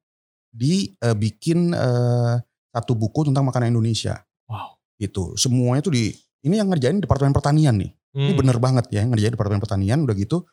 dibikin 0.52 1.72
eh, 1.72 2.36
satu 2.72 2.98
buku 2.98 3.30
tentang 3.30 3.46
makanan 3.46 3.70
Indonesia. 3.72 4.20
Wow. 4.50 4.82
Itu 4.98 5.38
semuanya 5.38 5.86
tuh 5.86 5.94
di 5.94 6.10
ini 6.42 6.58
yang 6.58 6.74
ngerjain 6.74 6.98
Departemen 6.98 7.32
Pertanian 7.32 7.78
nih. 7.78 7.94
Ini 8.12 8.34
Hmm. 8.34 8.40
bener 8.42 8.58
banget 8.60 8.90
ya 8.92 9.06
yang 9.06 9.14
ngerjain 9.14 9.32
Departemen 9.32 9.62
Pertanian 9.62 10.02
udah 10.04 10.16
gitu 10.18 10.44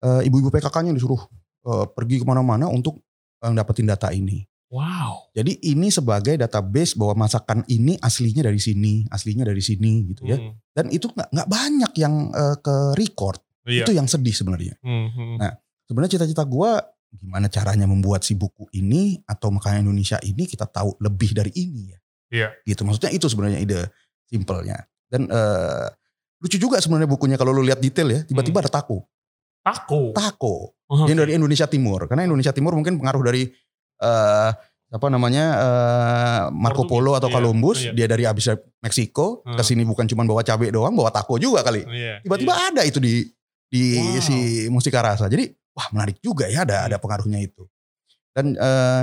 eh, 0.00 0.22
ibu-ibu 0.24 0.48
PKK-nya 0.48 0.96
disuruh 0.96 1.20
eh, 1.68 1.86
pergi 1.92 2.22
ke 2.22 2.24
mana-mana 2.24 2.72
untuk 2.72 3.04
eh, 3.44 3.52
dapetin 3.52 3.84
data 3.84 4.08
ini. 4.10 4.42
Wow. 4.68 5.32
Jadi 5.32 5.64
ini 5.64 5.88
sebagai 5.88 6.36
database 6.36 6.92
bahwa 6.92 7.24
masakan 7.24 7.64
ini 7.72 7.96
aslinya 8.04 8.44
dari 8.44 8.60
sini, 8.60 9.08
aslinya 9.08 9.48
dari 9.48 9.64
sini 9.64 10.12
gitu 10.12 10.28
ya. 10.28 10.36
Hmm. 10.36 10.52
Dan 10.76 10.92
itu 10.92 11.08
nggak 11.08 11.32
nggak 11.32 11.48
banyak 11.48 11.92
yang 11.96 12.14
eh, 12.32 12.56
ke 12.60 12.76
record. 13.00 13.40
Iya. 13.64 13.88
Itu 13.88 13.92
yang 13.96 14.08
sedih 14.08 14.32
sebenarnya. 14.36 14.76
Hmm, 14.84 15.08
hmm. 15.12 15.36
Nah, 15.40 15.52
Sebenarnya 15.88 16.20
cita-cita 16.20 16.44
gue 16.44 16.70
gimana 17.08 17.48
caranya 17.48 17.88
membuat 17.88 18.20
si 18.20 18.36
buku 18.36 18.68
ini 18.76 19.16
atau 19.24 19.48
makanan 19.48 19.88
Indonesia 19.88 20.20
ini 20.20 20.44
kita 20.44 20.68
tahu 20.68 21.00
lebih 21.00 21.32
dari 21.32 21.48
ini 21.56 21.82
ya. 21.88 21.98
Iya. 22.28 22.48
Gitu. 22.68 22.84
Maksudnya 22.84 23.08
itu 23.16 23.24
sebenarnya 23.24 23.58
ide 23.64 23.88
simpelnya. 24.28 24.84
Dan 25.08 25.24
eh, 25.24 25.88
lucu 26.44 26.60
juga 26.60 26.76
sebenarnya 26.84 27.08
bukunya 27.08 27.40
kalau 27.40 27.56
lu 27.56 27.64
lihat 27.64 27.80
detail 27.80 28.12
ya. 28.12 28.20
Tiba-tiba 28.28 28.60
ada 28.60 28.68
taco. 28.68 29.08
Taco. 29.64 30.12
Taco. 30.12 30.76
Oh, 30.92 31.08
Yang 31.08 31.24
dari 31.24 31.32
Indonesia 31.40 31.64
Timur. 31.64 32.04
Karena 32.04 32.28
Indonesia 32.28 32.52
Timur 32.52 32.76
mungkin 32.76 33.00
pengaruh 33.00 33.24
dari 33.24 33.48
eh 33.98 34.50
apa 34.88 35.06
namanya 35.12 35.44
eh, 35.60 36.42
Marco 36.48 36.88
Polo 36.88 37.12
atau 37.12 37.28
iya, 37.28 37.36
Columbus. 37.36 37.78
iya. 37.84 37.92
Dia 37.92 38.06
dari 38.08 38.24
abis 38.24 38.48
Meksiko 38.80 39.44
Hmm. 39.44 39.52
ke 39.54 39.62
sini 39.62 39.84
bukan 39.84 40.08
cuma 40.08 40.24
bawa 40.24 40.40
cabai 40.40 40.72
doang, 40.72 40.96
bawa 40.96 41.12
taco 41.12 41.36
juga 41.36 41.60
kali. 41.60 41.84
Iya. 41.84 42.24
Tiba-tiba 42.24 42.54
iya. 42.56 42.64
ada 42.72 42.82
itu 42.88 42.96
di 42.96 43.28
di 43.68 44.00
Wow. 44.00 44.24
si 44.24 44.36
Mustika 44.72 45.04
Rasa. 45.04 45.28
Jadi 45.28 45.44
wah 45.76 45.92
menarik 45.92 46.16
juga 46.18 46.48
ya 46.48 46.64
ada 46.64 46.82
Hmm. 46.82 46.86
ada 46.88 46.96
pengaruhnya 46.96 47.36
itu. 47.38 47.68
Dan 48.32 48.56
eh, 48.56 49.02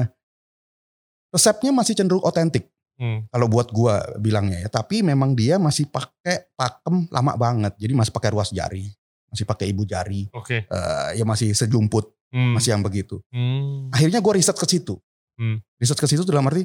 resepnya 1.30 1.70
masih 1.70 1.94
cenderung 1.94 2.24
otentik 2.24 2.66
Hmm. 2.96 3.28
kalau 3.28 3.52
buat 3.52 3.70
gua 3.70 4.00
bilangnya 4.18 4.66
ya. 4.66 4.70
Tapi 4.72 5.04
memang 5.04 5.36
dia 5.36 5.60
masih 5.60 5.86
pakai 5.86 6.48
pakem 6.56 7.06
lama 7.12 7.36
banget. 7.36 7.76
Jadi 7.76 7.92
masih 7.94 8.10
pakai 8.10 8.32
ruas 8.32 8.50
jari, 8.50 8.88
masih 9.36 9.44
pakai 9.46 9.76
ibu 9.76 9.84
jari. 9.84 10.32
Oke. 10.32 10.64
eh, 10.64 11.10
ya 11.20 11.28
masih 11.28 11.52
sejumput, 11.52 12.08
Hmm. 12.32 12.56
masih 12.56 12.72
yang 12.72 12.84
begitu. 12.84 13.20
Hmm. 13.30 13.92
Akhirnya 13.92 14.24
gua 14.24 14.40
riset 14.40 14.56
ke 14.56 14.64
situ. 14.64 14.96
Hmm. 15.36 15.60
Riset 15.76 16.00
ke 16.00 16.08
situ 16.08 16.24
dalam 16.24 16.48
arti 16.48 16.64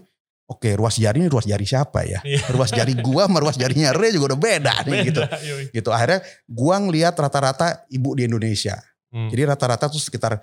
Oke, 0.51 0.75
ruas 0.75 0.99
jari 0.99 1.23
ini 1.23 1.31
ruas 1.31 1.47
jari 1.47 1.63
siapa 1.63 2.03
ya? 2.03 2.19
Iya. 2.27 2.43
Ruas 2.51 2.75
jari 2.75 2.99
gua 2.99 3.31
sama 3.31 3.39
ruas 3.39 3.55
jarinya 3.55 3.95
Re 3.95 4.11
juga 4.11 4.35
udah 4.35 4.41
beda 4.43 4.75
nih 4.83 4.99
gitu. 5.15 5.23
Beda, 5.23 5.39
yoi. 5.47 5.65
Gitu. 5.71 5.89
Akhirnya 5.95 6.27
gua 6.51 6.75
ngeliat 6.83 7.15
rata-rata 7.15 7.87
ibu 7.87 8.19
di 8.19 8.27
Indonesia. 8.27 8.75
Hmm. 9.15 9.31
Jadi 9.31 9.47
rata-rata 9.47 9.87
tuh 9.87 10.03
sekitar 10.03 10.43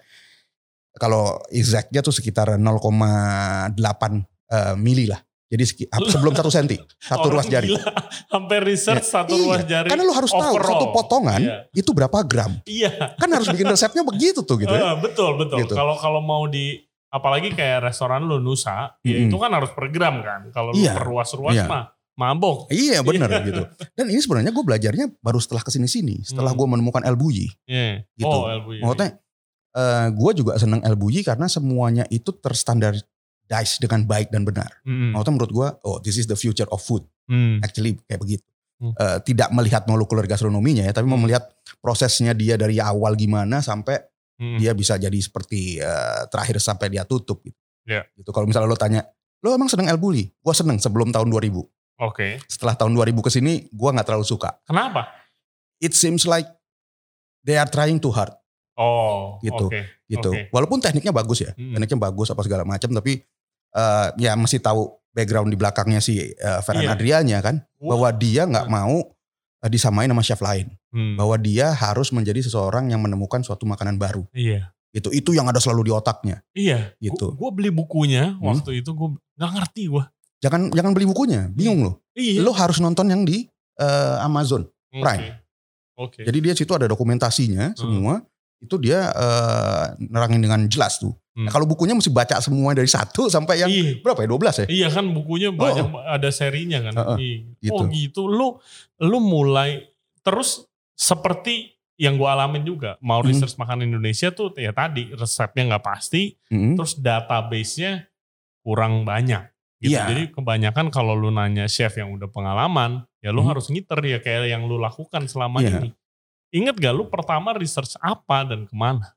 kalau 0.96 1.44
exactnya 1.52 2.00
tuh 2.00 2.16
sekitar 2.16 2.56
0,8 2.56 4.24
eh, 4.48 4.76
mili 4.80 5.12
lah. 5.12 5.20
Jadi 5.48 5.64
sebelum 6.06 6.36
satu 6.36 6.52
senti, 6.52 6.76
satu 6.98 7.28
Orang 7.28 7.40
ruas 7.40 7.48
jari. 7.48 7.72
gila, 7.72 7.80
Sampai 8.28 8.58
research 8.60 9.04
satu 9.04 9.32
Iya, 9.32 9.42
ruas 9.42 9.64
jari. 9.64 9.88
Karena 9.88 10.04
lu 10.04 10.12
harus 10.12 10.28
tahu 10.28 10.44
overall. 10.54 10.68
satu 10.76 10.86
potongan 10.92 11.40
Iya. 11.40 11.56
itu 11.72 11.90
berapa 11.92 12.18
gram. 12.22 12.52
Iya. 12.64 13.16
Kan 13.16 13.32
harus 13.32 13.48
bikin 13.48 13.64
resepnya 13.66 14.04
begitu 14.04 14.44
tuh 14.44 14.60
gitu 14.60 14.70
ya. 14.70 14.92
Eh, 14.92 14.96
betul 15.00 15.36
betul. 15.36 15.64
Gitu. 15.64 15.72
Kalau 15.72 15.96
kalau 15.96 16.20
mau 16.20 16.44
di 16.46 16.76
apalagi 17.08 17.52
kayak 17.52 17.88
restoran 17.88 18.22
lu 18.22 18.38
Nusa, 18.38 18.92
ya 19.00 19.16
Mm-mm. 19.16 19.32
itu 19.32 19.36
kan 19.36 19.48
harus 19.50 19.72
per 19.72 19.88
gram 19.88 20.20
kan. 20.20 20.52
Kalau 20.52 20.76
lu 20.76 20.78
Iya. 20.78 21.00
perluas-ruas 21.00 21.56
Iya. 21.56 21.66
mah 21.66 21.84
mabok. 22.14 22.68
Iya 22.68 23.00
Iya. 23.00 23.40
gitu. 23.42 23.64
Dan 23.94 24.06
ini 24.10 24.20
sebenarnya 24.20 24.52
gue 24.52 24.66
belajarnya 24.66 25.06
baru 25.18 25.40
setelah 25.40 25.64
ke 25.64 25.72
sini-sini. 25.72 26.28
Setelah 26.28 26.52
Hmm. 26.52 26.60
gue 26.60 26.68
menemukan 26.70 27.02
El 27.02 27.16
Bulli. 27.16 27.48
Iya. 27.64 28.04
Gitu. 28.12 28.28
Oh, 28.28 28.52
LV. 28.52 28.84
Maksudnya 28.84 29.10
gue 30.12 30.32
juga 30.36 30.58
seneng 30.58 30.82
El 30.82 30.98
Bulli 30.98 31.22
karena 31.22 31.46
semuanya 31.46 32.04
itu 32.10 32.34
terstandardized 33.48 33.80
dengan 33.82 34.04
baik 34.04 34.28
dan 34.30 34.44
benar. 34.44 34.70
Mm-mm. 34.84 35.16
Maksudnya 35.16 35.34
menurut 35.34 35.52
gue, 35.52 35.68
oh 35.84 35.98
this 36.04 36.20
is 36.20 36.28
the 36.28 36.36
future 36.36 36.68
of 36.68 36.84
food. 36.84 37.04
Hmm. 37.28 37.64
Actually 37.64 37.96
kayak 38.06 38.20
begitu. 38.22 38.46
Hmm. 38.78 38.94
Eh, 38.94 39.20
tidak 39.26 39.50
melihat 39.52 39.90
molekuler 39.90 40.30
gastronominya 40.30 40.86
ya, 40.86 40.94
tapi 40.94 41.10
mau 41.10 41.18
melihat 41.18 41.50
prosesnya 41.82 42.38
dia 42.38 42.60
dari 42.60 42.78
awal 42.78 43.16
gimana 43.16 43.64
sampai 43.64 44.04
Hmm. 44.38 44.62
dia 44.62 44.70
bisa 44.78 45.02
jadi 45.02 45.18
seperti 45.18 45.82
eh, 45.82 46.22
terakhir 46.30 46.62
sampai 46.62 46.94
dia 46.94 47.02
tutup 47.02 47.42
gitu. 47.42 47.58
Iya. 47.90 48.06
Gitu. 48.14 48.30
Kalau 48.30 48.46
misalnya 48.46 48.70
lo 48.70 48.78
tanya, 48.78 49.02
lo 49.42 49.50
emang 49.50 49.66
seneng 49.66 49.90
El 49.90 49.98
Bulli? 49.98 50.30
Gue 50.30 50.54
seneng 50.54 50.78
sebelum 50.78 51.10
tahun 51.10 51.26
2000. 51.34 51.66
Oke. 51.98 52.38
Setelah 52.46 52.78
tahun 52.78 52.94
2000 52.94 53.26
ke 53.26 53.34
sini, 53.34 53.66
gue 53.66 53.90
nggak 53.90 54.06
terlalu 54.06 54.30
suka. 54.30 54.62
Kenapa? 54.62 55.10
It 55.82 55.98
seems 55.98 56.30
like 56.30 56.46
they 57.42 57.58
are 57.58 57.66
trying 57.66 57.98
too 57.98 58.14
hard 58.14 58.30
Oh, 58.78 59.42
Gitu. 59.42 59.74
oke. 59.74 59.82
gitu. 60.06 60.30
Oke. 60.30 60.54
Walaupun 60.54 60.78
tekniknya 60.78 61.10
bagus 61.10 61.42
ya, 61.42 61.58
Hmm. 61.58 61.74
tekniknya 61.74 61.98
bagus 61.98 62.30
apa 62.30 62.46
segala 62.46 62.62
macam, 62.62 62.94
tapi 62.94 63.26
eh, 63.78 64.08
ya 64.18 64.34
mesti 64.34 64.58
tahu 64.58 64.90
background 65.14 65.50
di 65.50 65.58
belakangnya 65.58 66.02
si 66.02 66.18
eh, 66.20 66.60
Ferran 66.66 66.84
Iya. 66.84 66.94
Adrianya 66.94 67.38
kan, 67.40 67.62
Wah. 67.78 67.94
bahwa 67.94 68.10
dia 68.12 68.44
nggak 68.44 68.68
mau 68.68 69.02
eh, 69.58 69.70
disamain 69.70 70.10
sama 70.10 70.22
chef 70.22 70.42
lain, 70.42 70.70
Hmm. 70.94 71.14
bahwa 71.18 71.38
dia 71.38 71.70
harus 71.70 72.10
menjadi 72.10 72.42
seseorang 72.42 72.90
yang 72.90 73.02
menemukan 73.02 73.42
suatu 73.42 73.66
makanan 73.66 73.98
baru. 73.98 74.26
Iya. 74.34 74.74
Gitu. 74.94 75.10
Itu 75.14 75.30
yang 75.34 75.46
ada 75.46 75.58
selalu 75.58 75.90
di 75.90 75.92
otaknya. 75.94 76.42
Iya. 76.54 76.94
Gitu. 76.98 77.34
Gue 77.38 77.50
beli 77.54 77.70
bukunya 77.70 78.34
Hmm. 78.38 78.50
waktu 78.54 78.82
itu 78.82 78.94
gue 78.94 79.10
nggak 79.38 79.52
ngerti 79.58 79.84
gue. 79.90 80.04
Jangan 80.42 80.70
jangan 80.70 80.92
beli 80.94 81.06
bukunya, 81.10 81.50
bingung 81.50 81.82
loh. 81.82 81.96
Iya. 82.14 82.42
Lo 82.42 82.54
harus 82.54 82.78
nonton 82.78 83.10
yang 83.10 83.26
di 83.26 83.46
eh, 83.78 84.18
Amazon. 84.22 84.66
Prime. 84.90 85.38
Oke. 85.98 86.22
Jadi 86.26 86.38
dia 86.42 86.54
situ 86.54 86.70
ada 86.74 86.86
dokumentasinya 86.90 87.74
Hmm. 87.74 87.78
semua. 87.78 88.14
Itu 88.58 88.78
dia 88.78 89.10
eh, 89.10 89.86
nerangin 90.02 90.42
dengan 90.42 90.62
jelas 90.66 90.98
tuh. 90.98 91.14
Hmm. 91.38 91.46
Nah, 91.46 91.52
kalau 91.54 91.70
bukunya 91.70 91.94
mesti 91.94 92.10
baca 92.10 92.42
semua 92.42 92.74
dari 92.74 92.90
satu 92.90 93.30
sampai 93.30 93.62
yang 93.62 93.70
Iya. 93.70 94.02
berapa 94.02 94.26
ya? 94.26 94.28
12 94.28 94.56
ya? 94.58 94.66
Iya 94.66 94.88
kan 94.90 95.06
bukunya 95.14 95.54
banyak 95.54 95.86
ada 96.10 96.30
serinya 96.34 96.82
kan. 96.82 97.22
Iya. 97.22 97.46
gitu. 97.62 97.78
Oh 97.78 97.86
gitu. 97.86 98.22
Lu 98.26 98.58
lu 98.98 99.18
mulai 99.22 99.86
terus 100.26 100.66
seperti 100.98 101.78
yang 101.96 102.18
gue 102.18 102.26
alamin 102.26 102.62
juga 102.62 102.98
mau 103.00 103.22
Hmm. 103.22 103.30
research 103.30 103.54
makanan 103.56 103.86
Indonesia 103.86 104.30
tuh 104.30 104.50
ya 104.54 104.74
tadi 104.74 105.14
resepnya 105.14 105.78
nggak 105.78 105.86
pasti, 105.86 106.34
Mm-mm. 106.50 106.74
terus 106.74 106.98
database-nya 106.98 108.10
kurang 108.62 109.02
banyak. 109.02 109.46
Gitu. 109.78 109.94
Iya. 109.94 110.10
Jadi 110.10 110.24
kebanyakan 110.34 110.90
kalau 110.90 111.14
lu 111.14 111.30
nanya 111.30 111.66
chef 111.66 111.94
yang 111.96 112.10
udah 112.12 112.26
pengalaman, 112.28 113.06
ya 113.22 113.30
lu 113.30 113.42
Hmm. 113.42 113.54
harus 113.54 113.70
ngiter 113.70 114.02
ya 114.02 114.18
kayak 114.18 114.50
yang 114.50 114.66
lu 114.66 114.78
lakukan 114.78 115.26
selama 115.26 115.62
Iya. 115.62 115.86
ini. 115.86 115.90
Ingat 116.50 116.78
gak 116.78 116.94
lu 116.94 117.06
pertama 117.08 117.54
research 117.54 117.94
apa 118.00 118.42
dan 118.42 118.66
ke 118.66 118.74
mana? 118.74 119.14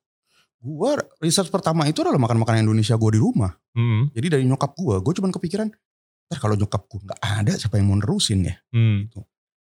Gua 0.60 0.92
research 1.24 1.48
pertama 1.48 1.88
itu 1.88 2.04
adalah 2.04 2.20
makan-makanan 2.20 2.68
Indonesia 2.68 2.92
gue 2.92 3.10
di 3.16 3.20
rumah. 3.20 3.56
Hmm. 3.72 4.12
Jadi 4.12 4.26
dari 4.28 4.44
nyokap 4.44 4.76
gue, 4.76 5.00
gue 5.00 5.12
cuma 5.16 5.32
kepikiran, 5.32 5.72
ntar 6.28 6.38
kalau 6.38 6.52
nyokap 6.52 6.84
gue 6.84 7.00
nggak 7.00 7.20
ada, 7.20 7.52
siapa 7.56 7.80
yang 7.80 7.88
mau 7.88 7.96
nerusin 7.96 8.44
ya? 8.44 8.60
Hmm. 8.68 9.08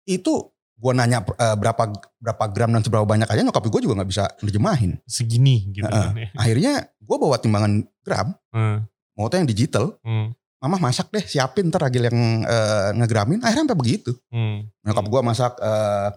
Itu 0.06 0.54
gue 0.74 0.92
nanya 0.94 1.26
eh, 1.26 1.56
berapa 1.58 1.82
berapa 2.22 2.44
gram 2.54 2.70
dan 2.70 2.82
seberapa 2.86 3.02
banyak 3.02 3.26
aja, 3.26 3.42
nyokap 3.42 3.66
gue 3.66 3.80
juga 3.82 3.98
nggak 3.98 4.10
bisa 4.10 4.24
nerjemahin. 4.38 5.02
Segini 5.02 5.74
gitu 5.74 5.82
Heeh. 5.82 6.08
kan 6.10 6.14
ya. 6.14 6.28
Akhirnya 6.38 6.72
gue 7.02 7.16
bawa 7.18 7.36
timbangan 7.42 7.82
gram, 8.06 8.28
Hmm. 8.54 8.86
mau 9.18 9.26
yang 9.26 9.50
digital, 9.50 9.98
Hmm. 10.06 10.30
mama 10.62 10.78
masak 10.78 11.10
deh, 11.10 11.26
siapin 11.26 11.74
ntar 11.74 11.90
Ragil 11.90 12.06
yang 12.06 12.46
eh, 12.46 12.88
ngegramin. 12.94 13.42
Akhirnya 13.42 13.66
sampai 13.66 13.78
begitu. 13.82 14.14
Hmm. 14.30 14.70
Nyokap 14.86 15.06
gue 15.10 15.20
masak, 15.26 15.52
eh, 15.58 16.08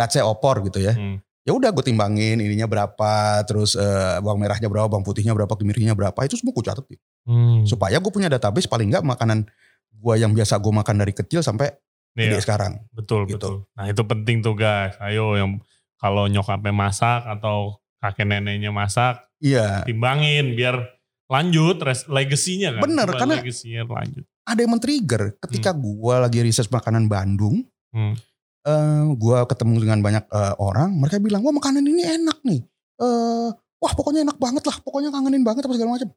let's 0.00 0.16
say 0.16 0.24
opor 0.24 0.64
gitu 0.64 0.80
ya. 0.80 0.96
Hmm. 0.96 1.20
Ya 1.42 1.52
udah 1.52 1.70
gue 1.70 1.82
timbangin 1.82 2.38
ininya 2.38 2.64
berapa, 2.64 3.12
terus 3.42 3.74
eh, 3.74 3.84
bawang 4.18 4.38
merahnya 4.38 4.66
berapa, 4.66 4.86
bawang 4.86 5.02
putihnya 5.02 5.32
berapa, 5.32 5.50
kemirinya 5.52 5.90
berapa, 5.92 6.14
itu 6.22 6.34
semua 6.34 6.52
gue 6.52 6.62
catetin. 6.62 6.98
Hmm. 7.22 7.62
supaya 7.62 7.98
gue 7.98 8.10
punya 8.10 8.26
database 8.26 8.66
paling 8.66 8.90
nggak 8.90 9.06
makanan 9.06 9.46
gue 9.92 10.14
yang 10.16 10.30
biasa 10.30 10.58
gue 10.58 10.72
makan 10.72 10.96
dari 10.98 11.10
kecil 11.12 11.38
sampai 11.38 11.70
Iya. 12.12 12.34
gede 12.34 12.38
sekarang. 12.42 12.72
Betul 12.90 13.24
Gitu. 13.24 13.38
betul. 13.38 13.54
Nah 13.72 13.86
itu 13.86 14.02
penting 14.02 14.36
tuh 14.38 14.52
guys. 14.52 14.98
Ayo 14.98 15.34
yang 15.34 15.62
kalau 15.96 16.26
nyokapnya 16.26 16.70
masak 16.70 17.22
atau 17.24 17.78
kakek 17.96 18.26
neneknya 18.26 18.68
masak, 18.68 19.22
Iya, 19.38 19.82
timbangin 19.82 20.52
biar 20.52 20.82
lanjut 21.26 21.78
res- 21.80 22.04
legasinya 22.04 22.74
kan. 22.74 22.82
Bener, 22.82 23.06
Coba 23.06 23.18
karena- 23.18 23.38
legasinya 23.38 23.82
lanjut. 23.88 24.24
ada 24.42 24.58
yang 24.58 24.70
men-trigger 24.70 25.22
ketika 25.40 25.70
gue 25.72 26.14
lagi 26.16 26.38
research 26.40 26.68
makanan 26.68 27.06
Bandung, 27.06 27.62
Hmm. 27.88 28.18
Eh 28.62 29.02
gue 29.18 29.38
ketemu 29.50 29.74
dengan 29.82 29.98
banyak 30.00 30.24
eh, 30.30 30.54
orang, 30.58 30.94
mereka 30.94 31.18
bilang 31.18 31.42
wah 31.42 31.54
makanan 31.54 31.82
ini 31.82 32.02
enak 32.06 32.38
nih, 32.46 32.60
eh 33.02 33.48
wah 33.82 33.92
pokoknya 33.98 34.22
enak 34.22 34.38
banget 34.38 34.62
lah, 34.66 34.76
pokoknya 34.82 35.10
kangenin 35.10 35.42
banget 35.42 35.66
apa 35.66 35.74
segala 35.74 35.98
macam. 35.98 36.10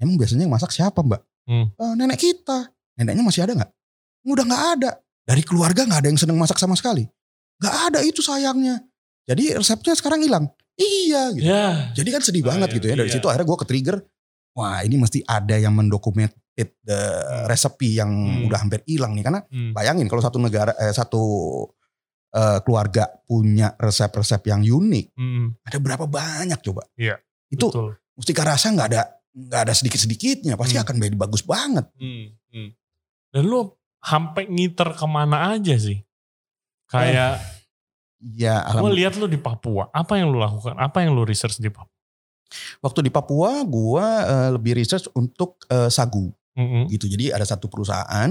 Emang 0.00 0.16
biasanya 0.18 0.48
yang 0.48 0.54
masak 0.54 0.72
siapa 0.72 0.98
mbak? 1.04 1.20
Hmm. 1.46 1.68
"Eh, 1.70 1.92
nenek 1.98 2.18
kita, 2.18 2.72
neneknya 2.96 3.22
masih 3.22 3.44
ada 3.44 3.52
nggak? 3.54 3.70
Udah 4.26 4.44
nggak 4.46 4.64
ada. 4.78 4.90
Dari 5.22 5.42
keluarga 5.46 5.86
nggak 5.86 6.00
ada 6.02 6.08
yang 6.10 6.18
seneng 6.18 6.38
masak 6.38 6.58
sama 6.58 6.74
sekali. 6.74 7.06
Nggak 7.62 7.74
ada 7.90 7.98
itu 8.02 8.18
sayangnya. 8.24 8.82
Jadi 9.28 9.54
resepnya 9.54 9.94
sekarang 9.94 10.22
hilang. 10.26 10.50
Iya 10.74 11.22
gitu. 11.36 11.46
Ya. 11.46 11.92
Jadi 11.94 12.08
kan 12.10 12.22
sedih 12.24 12.42
Ah, 12.42 12.56
banget 12.56 12.68
iya, 12.72 12.76
gitu 12.80 12.86
ya. 12.90 12.94
Dari 12.98 13.08
iya. 13.12 13.16
situ 13.20 13.26
akhirnya 13.30 13.46
gue 13.46 13.58
ke-trigger. 13.62 13.96
Wah 14.58 14.82
ini 14.82 14.96
mesti 14.98 15.22
ada 15.28 15.54
yang 15.60 15.72
mendokumented 16.52 16.68
the 16.84 17.00
resepi 17.48 17.96
yang 17.96 18.10
Hmm. 18.12 18.46
udah 18.48 18.58
hampir 18.60 18.80
hilang 18.84 19.16
nih. 19.16 19.24
Karena 19.24 19.40
Hmm. 19.48 19.72
bayangin 19.72 20.06
kalau 20.08 20.22
satu 20.22 20.38
negara, 20.38 20.72
eh, 20.78 20.92
satu 20.92 21.22
eh, 22.32 22.64
keluarga 22.64 23.12
punya 23.28 23.76
resep-resep 23.76 24.40
yang 24.48 24.64
unik. 24.64 25.12
Hmm. 25.12 25.52
Ada 25.68 25.76
berapa 25.76 26.08
banyak 26.08 26.64
coba. 26.64 26.88
Iya, 26.96 27.20
Itu 27.52 27.68
Betul. 27.68 28.00
mustika 28.16 28.40
rasa 28.48 28.72
nggak 28.72 28.88
ada 28.88 29.02
nggak 29.36 29.60
ada 29.68 29.74
sedikit-sedikitnya. 29.76 30.56
Pasti 30.56 30.80
Hmm. 30.80 30.84
akan 30.88 30.94
jadi 30.96 31.16
bagus 31.20 31.44
banget. 31.44 31.92
Hmm. 32.00 32.32
Hmm. 32.48 32.72
Dan 33.36 33.42
lu 33.44 33.76
sampai 34.00 34.48
ngiter 34.48 34.96
ke 34.96 35.04
mana 35.04 35.52
aja 35.52 35.76
sih? 35.76 36.00
Kayak 36.88 37.40
Ya 38.22 38.62
gue 38.70 38.92
lihat 38.96 39.18
lu 39.18 39.26
di 39.26 39.36
Papua. 39.36 39.90
Apa 39.92 40.14
yang 40.16 40.30
lu 40.30 40.38
lakukan? 40.38 40.78
Apa 40.78 41.02
yang 41.04 41.12
lu 41.12 41.26
research 41.26 41.58
di 41.58 41.68
Papua? 41.68 41.90
Waktu 42.80 43.04
di 43.04 43.10
Papua 43.10 43.60
gue 43.66 44.06
uh, 44.06 44.48
lebih 44.56 44.78
research 44.78 45.10
untuk 45.12 45.58
uh, 45.68 45.90
sagu 45.92 46.30
Mm-mm. 46.58 46.88
gitu. 46.92 47.08
Jadi 47.08 47.32
ada 47.32 47.44
satu 47.44 47.68
perusahaan, 47.68 48.30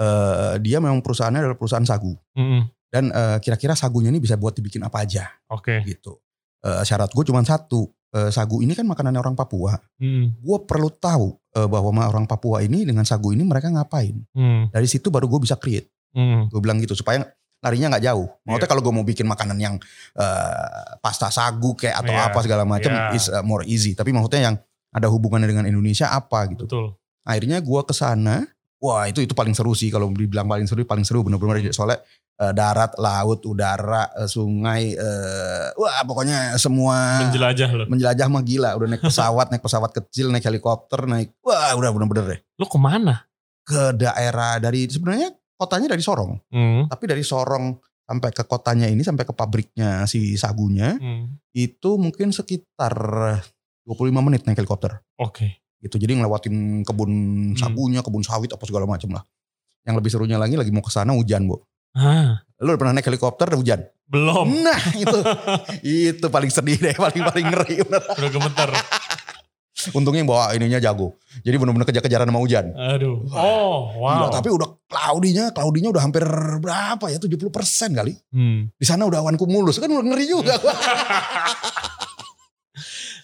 uh, 0.00 0.54
dia 0.58 0.78
memang 0.82 1.00
perusahaannya 1.02 1.40
adalah 1.44 1.58
perusahaan 1.58 1.86
sagu. 1.86 2.14
Mm-mm. 2.34 2.66
Dan 2.90 3.10
uh, 3.10 3.42
kira-kira 3.42 3.74
sagunya 3.74 4.14
ini 4.14 4.22
bisa 4.22 4.38
buat 4.38 4.54
dibikin 4.54 4.86
apa 4.86 5.02
aja 5.02 5.26
Oke. 5.50 5.82
gitu. 5.82 6.14
Uh, 6.62 6.86
syarat 6.86 7.10
gue 7.10 7.24
cuma 7.26 7.42
satu, 7.42 7.90
uh, 8.14 8.30
sagu 8.30 8.62
ini 8.62 8.70
kan 8.72 8.86
makanannya 8.86 9.18
orang 9.18 9.34
Papua. 9.34 9.74
Mm. 9.98 10.38
Gue 10.38 10.58
perlu 10.62 10.94
tahu 10.94 11.34
uh, 11.58 11.66
bahwa 11.66 11.90
orang 12.06 12.24
Papua 12.30 12.62
ini 12.62 12.86
dengan 12.86 13.02
sagu 13.02 13.34
ini 13.34 13.42
mereka 13.42 13.66
ngapain. 13.66 14.22
Mm. 14.30 14.70
Dari 14.70 14.86
situ 14.86 15.10
baru 15.10 15.26
gue 15.26 15.42
bisa 15.42 15.58
create. 15.58 15.90
Mm. 16.14 16.54
Gue 16.54 16.60
bilang 16.62 16.78
gitu 16.78 16.94
supaya 16.94 17.26
larinya 17.64 17.96
nggak 17.98 18.04
jauh. 18.06 18.28
Maksudnya 18.46 18.62
Iya. 18.62 18.70
kalau 18.70 18.82
gue 18.86 18.92
mau 18.94 19.06
bikin 19.08 19.26
makanan 19.26 19.58
yang 19.58 19.74
uh, 20.20 20.94
pasta 21.02 21.34
sagu 21.34 21.74
kayak 21.74 21.98
atau 21.98 22.12
Iya. 22.14 22.30
apa 22.30 22.38
segala 22.46 22.62
macam 22.62 22.92
Iya. 22.94 23.16
is 23.16 23.26
uh, 23.26 23.42
more 23.42 23.66
easy. 23.66 23.96
Tapi 23.98 24.14
maksudnya 24.14 24.52
yang 24.52 24.56
ada 24.94 25.10
hubungannya 25.10 25.50
dengan 25.50 25.66
Indonesia 25.66 26.14
apa 26.14 26.46
gitu. 26.54 26.70
Betul. 26.70 26.94
Akhirnya 27.24 27.58
gue 27.58 27.80
ke 27.82 27.92
sana. 27.92 28.44
Wah 28.78 29.08
itu 29.08 29.18
itu 29.18 29.32
paling 29.32 29.52
seru 29.52 29.72
sih 29.72 29.88
kalau 29.88 30.08
dibilang 30.08 30.44
paling 30.44 30.68
seru 30.68 30.84
paling 30.84 31.02
seru 31.02 31.24
bener-bener 31.24 31.72
soalnya 31.72 32.04
uh, 32.36 32.52
darat, 32.52 32.92
laut, 32.94 33.40
udara, 33.42 34.12
uh, 34.12 34.28
sungai, 34.28 34.92
uh, 34.92 35.72
wah 35.74 36.04
pokoknya 36.04 36.52
semua 36.54 37.24
Menjelajah 37.24 37.70
loh. 37.72 37.86
menjelajah 37.88 38.26
mah 38.28 38.44
gila. 38.44 38.76
Udah 38.76 38.86
naik 38.86 39.00
pesawat, 39.02 39.48
naik 39.48 39.64
pesawat 39.64 39.88
kecil, 39.90 40.28
naik 40.28 40.44
helikopter, 40.44 41.08
naik 41.08 41.32
wah 41.40 41.72
udah 41.72 41.90
bener-bener 41.90 42.24
deh 42.28 42.40
Lu 42.54 42.66
ke 42.66 42.76
mana? 42.76 43.24
ke 43.64 43.96
daerah 43.96 44.60
dari 44.60 44.84
sebenarnya 44.84 45.32
kotanya 45.56 45.96
dari 45.96 46.04
Sorong, 46.04 46.36
Mm. 46.52 46.92
tapi 46.92 47.04
dari 47.08 47.24
Sorong 47.24 47.72
sampai 48.04 48.28
ke 48.28 48.44
kotanya 48.44 48.84
ini 48.84 49.00
sampai 49.00 49.24
ke 49.24 49.32
pabriknya 49.32 50.04
si 50.04 50.36
sagunya 50.36 51.00
Mm. 51.00 51.40
itu 51.56 51.96
mungkin 51.96 52.36
sekitar 52.36 52.92
25 53.82 54.20
menit 54.20 54.44
naik 54.44 54.60
helikopter 54.60 55.00
Oke. 55.16 55.63
Gitu. 55.84 55.96
Jadi 55.96 56.16
ngelewatin 56.16 56.54
kebun 56.82 57.10
Hmm. 57.10 57.54
sagunya, 57.54 58.00
kebun 58.00 58.20
sawit 58.20 58.48
apa 58.48 58.64
segala 58.64 58.84
macam 58.84 59.12
lah. 59.12 59.22
Yang 59.84 59.94
lebih 60.00 60.10
serunya 60.10 60.36
lagi 60.36 60.56
lagi 60.56 60.72
mau 60.72 60.80
ke 60.80 60.88
sana 60.88 61.12
hujan, 61.12 61.44
Bu. 61.44 61.60
Ah, 61.92 62.40
Lu 62.58 62.72
udah 62.72 62.80
pernah 62.80 62.96
naik 62.96 63.06
helikopter 63.06 63.46
ada 63.46 63.54
hujan? 63.54 63.80
belum. 64.04 64.46
Nah, 64.60 64.80
itu 64.94 65.18
itu 66.12 66.26
paling 66.26 66.48
sedih 66.48 66.76
deh, 66.78 66.92
paling 66.94 67.20
paling 67.22 67.46
ngeri. 67.46 67.76
Udah 67.84 68.00
gemeter. 68.28 68.70
Untungnya 69.90 70.20
yang 70.20 70.30
bawa 70.30 70.52
ininya 70.52 70.78
jago. 70.78 71.12
Jadi 71.40 71.56
bener-bener 71.56 71.84
kejar-kejaran 71.84 72.24
sama 72.24 72.40
hujan. 72.40 72.72
Aduh. 72.72 73.20
Wah, 73.26 73.36
Oh, 73.36 73.80
Gila, 73.92 74.28
wow. 74.28 74.32
tapi 74.32 74.48
udah 74.48 74.68
cloudy-nya, 74.86 75.52
cloudy-nya 75.52 75.90
udah 75.90 76.02
hampir 76.02 76.24
berapa 76.58 77.04
ya? 77.06 77.18
70% 77.20 77.52
kali. 77.92 78.16
Hmm. 78.32 78.72
Di 78.72 78.86
sana 78.86 79.04
udah 79.04 79.20
awan 79.20 79.36
cumulus 79.36 79.76
kan 79.76 79.88
udah 79.88 80.04
ngeri 80.04 80.24
juga. 80.26 80.56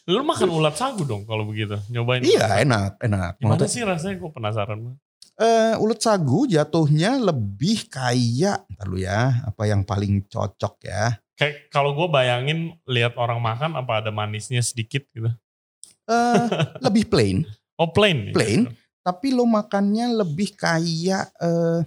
Lu 0.09 0.23
makan 0.23 0.49
ulat 0.49 0.75
sagu 0.75 1.05
dong 1.05 1.25
kalau 1.25 1.45
begitu. 1.45 1.77
Nyobain. 1.89 2.23
iya, 2.23 2.63
enak, 2.63 2.97
enak. 2.99 3.37
Gimana 3.37 3.67
sih 3.67 3.83
rasanya? 3.83 4.17
Gue 4.17 4.31
penasaran. 4.31 4.97
eh, 5.37 5.73
ulet 5.77 5.97
sagu 5.97 6.45
jatuhnya 6.45 7.17
lebih 7.17 7.89
kayak, 7.89 8.69
ntar 8.71 8.87
lu 8.87 9.01
ya, 9.01 9.41
apa 9.43 9.65
yang 9.65 9.83
paling 9.83 10.25
cocok 10.27 10.85
ya. 10.85 11.17
Kayak 11.33 11.73
kalau 11.73 11.97
gue 11.97 12.05
bayangin 12.07 12.77
lihat 12.85 13.17
orang 13.17 13.41
makan 13.41 13.73
apa 13.73 14.05
ada 14.05 14.13
manisnya 14.13 14.61
sedikit 14.61 15.09
gitu. 15.11 15.33
Eh, 16.05 16.45
lebih 16.85 17.09
plain, 17.09 17.49
Oh 17.75 17.89
plain. 17.89 18.29
nih. 18.29 18.35
Plain? 18.37 18.63
tapi 19.01 19.33
lo 19.33 19.49
makannya 19.49 20.13
lebih 20.13 20.53
kayak, 20.53 21.33
eh, 21.41 21.81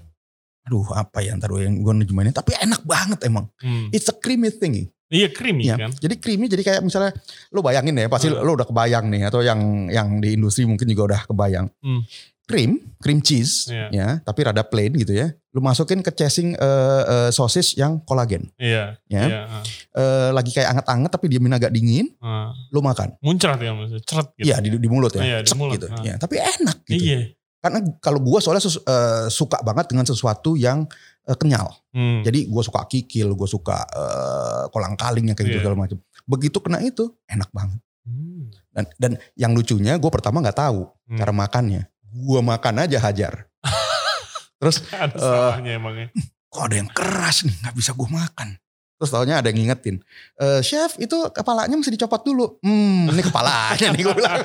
aduh 0.66 0.90
apa 0.98 1.22
ya 1.22 1.38
ntar 1.38 1.54
lu 1.54 1.62
yang 1.62 1.78
gue 1.78 1.94
nerjemahinnya, 1.94 2.34
tapi 2.34 2.58
enak 2.58 2.82
banget 2.84 3.30
emang. 3.30 3.46
Hmm. 3.62 3.94
It's 3.94 4.10
a 4.10 4.18
creamy 4.18 4.50
thing. 4.50 4.90
Iya 5.14 5.30
creamy 5.30 5.70
Iya. 5.70 5.78
kan. 5.78 5.92
Jadi 5.94 6.16
creamy 6.18 6.50
jadi 6.50 6.64
kayak 6.66 6.82
misalnya 6.82 7.14
lo 7.50 7.62
bayangin 7.62 7.94
ya 7.94 8.10
pasti 8.10 8.28
Hmm. 8.28 8.42
lo 8.42 8.52
udah 8.52 8.66
kebayang 8.66 9.06
nih 9.08 9.30
atau 9.30 9.40
yang 9.40 9.62
yang 9.88 10.18
di 10.18 10.34
industri 10.34 10.66
mungkin 10.66 10.90
juga 10.90 11.14
udah 11.14 11.22
kebayang. 11.30 11.70
Hmm. 11.80 12.02
Cream, 12.44 12.76
cream 13.00 13.24
cheese 13.24 13.72
Iya. 13.72 13.88
ya, 13.88 14.08
tapi 14.20 14.44
rada 14.44 14.68
plain 14.68 14.92
gitu 14.92 15.16
ya. 15.16 15.32
Lo 15.50 15.64
masukin 15.64 16.02
ke 16.02 16.12
casing 16.12 16.52
eh, 16.54 17.04
eh, 17.08 17.30
sosis 17.32 17.72
yang 17.74 18.04
kolagen 18.04 18.52
Iya. 18.58 19.00
ya. 19.08 19.24
Iya. 19.24 19.42
ah. 19.48 19.64
Eh, 19.94 20.30
lagi 20.34 20.52
kayak 20.52 20.76
anget-anget 20.76 21.08
tapi 21.10 21.32
diamin 21.32 21.54
agak 21.54 21.72
dingin, 21.72 22.12
Ah. 22.20 22.52
lo 22.68 22.82
makan. 22.82 23.16
Muncrat 23.22 23.56
ya 23.58 23.72
maksudnya. 23.72 24.04
Ceret 24.04 24.28
gitu. 24.36 24.44
Iya 24.44 24.56
di, 24.60 24.76
di 24.76 24.90
mulut 24.92 25.14
ya. 25.14 25.24
Iya, 25.24 25.38
di 25.40 25.56
mulut, 25.56 25.78
gitu. 25.78 25.88
ah. 25.88 26.04
Ya, 26.04 26.14
tapi 26.18 26.36
enak 26.36 26.78
gitu. 26.84 27.00
Iya. 27.06 27.20
Karena 27.64 27.80
kalau 27.98 28.20
gua 28.20 28.38
soalnya 28.38 28.60
sus- 28.60 28.84
eh, 28.84 29.32
suka 29.32 29.64
banget 29.64 29.88
dengan 29.88 30.04
sesuatu 30.04 30.54
yang 30.54 30.84
eh, 31.24 31.34
kenyal. 31.34 31.72
Hmm. 31.90 32.20
Jadi 32.20 32.46
gue 32.46 32.60
suka 32.62 32.84
kikil, 32.84 33.32
gue 33.32 33.48
suka 33.48 33.80
eh, 33.80 34.64
kolang 34.68 34.94
kaling 34.94 35.32
yang 35.32 35.38
kayak 35.40 35.48
gitu 35.48 35.58
Iya. 35.58 35.64
segala 35.64 35.80
macam. 35.80 35.98
Begitu 36.24 36.58
kena 36.60 36.84
itu 36.84 37.08
enak 37.26 37.48
banget. 37.50 37.80
Hmm. 38.04 38.52
Dan, 38.70 38.84
dan 39.00 39.12
yang 39.34 39.56
lucunya 39.56 39.96
gue 39.96 40.12
pertama 40.12 40.44
nggak 40.44 40.60
tahu 40.60 40.84
Hmm. 41.08 41.16
cara 41.16 41.32
makannya. 41.32 41.88
Gue 42.12 42.40
makan 42.40 42.76
aja 42.78 43.00
hajar. 43.00 43.48
Terus 44.60 44.84
Ada 44.90 45.16
salahnya 45.16 45.80
emangnya. 45.80 46.12
kok 46.46 46.62
ada 46.62 46.76
yang 46.76 46.88
keras 46.88 47.44
nih 47.44 47.56
nggak 47.58 47.74
bisa 47.74 47.92
gue 47.92 48.06
makan. 48.06 48.60
Terus 48.94 49.10
tahunya 49.10 49.36
ada 49.36 49.48
yang 49.48 49.58
ngingetin, 49.58 50.00
"Eh, 50.38 50.62
chef 50.62 50.96
itu 50.96 51.16
kepalanya 51.30 51.74
mesti 51.74 51.90
dicopot 51.90 52.22
dulu. 52.22 52.60
Hmm 52.60 53.10
ini 53.10 53.20
kepalanya 53.22 53.88
nih 53.90 54.02
gue 54.02 54.14
bilang. 54.14 54.38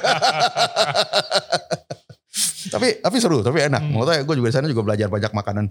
tapi 2.68 2.88
tapi 2.98 3.16
seru, 3.18 3.40
tapi 3.40 3.64
enak. 3.64 3.80
Hmm. 3.80 3.92
Maksudnya 3.96 4.22
gue 4.22 4.34
juga 4.36 4.48
di 4.48 4.54
sana 4.54 4.66
juga 4.66 4.82
belajar 4.84 5.08
banyak 5.08 5.32
makanan 5.32 5.64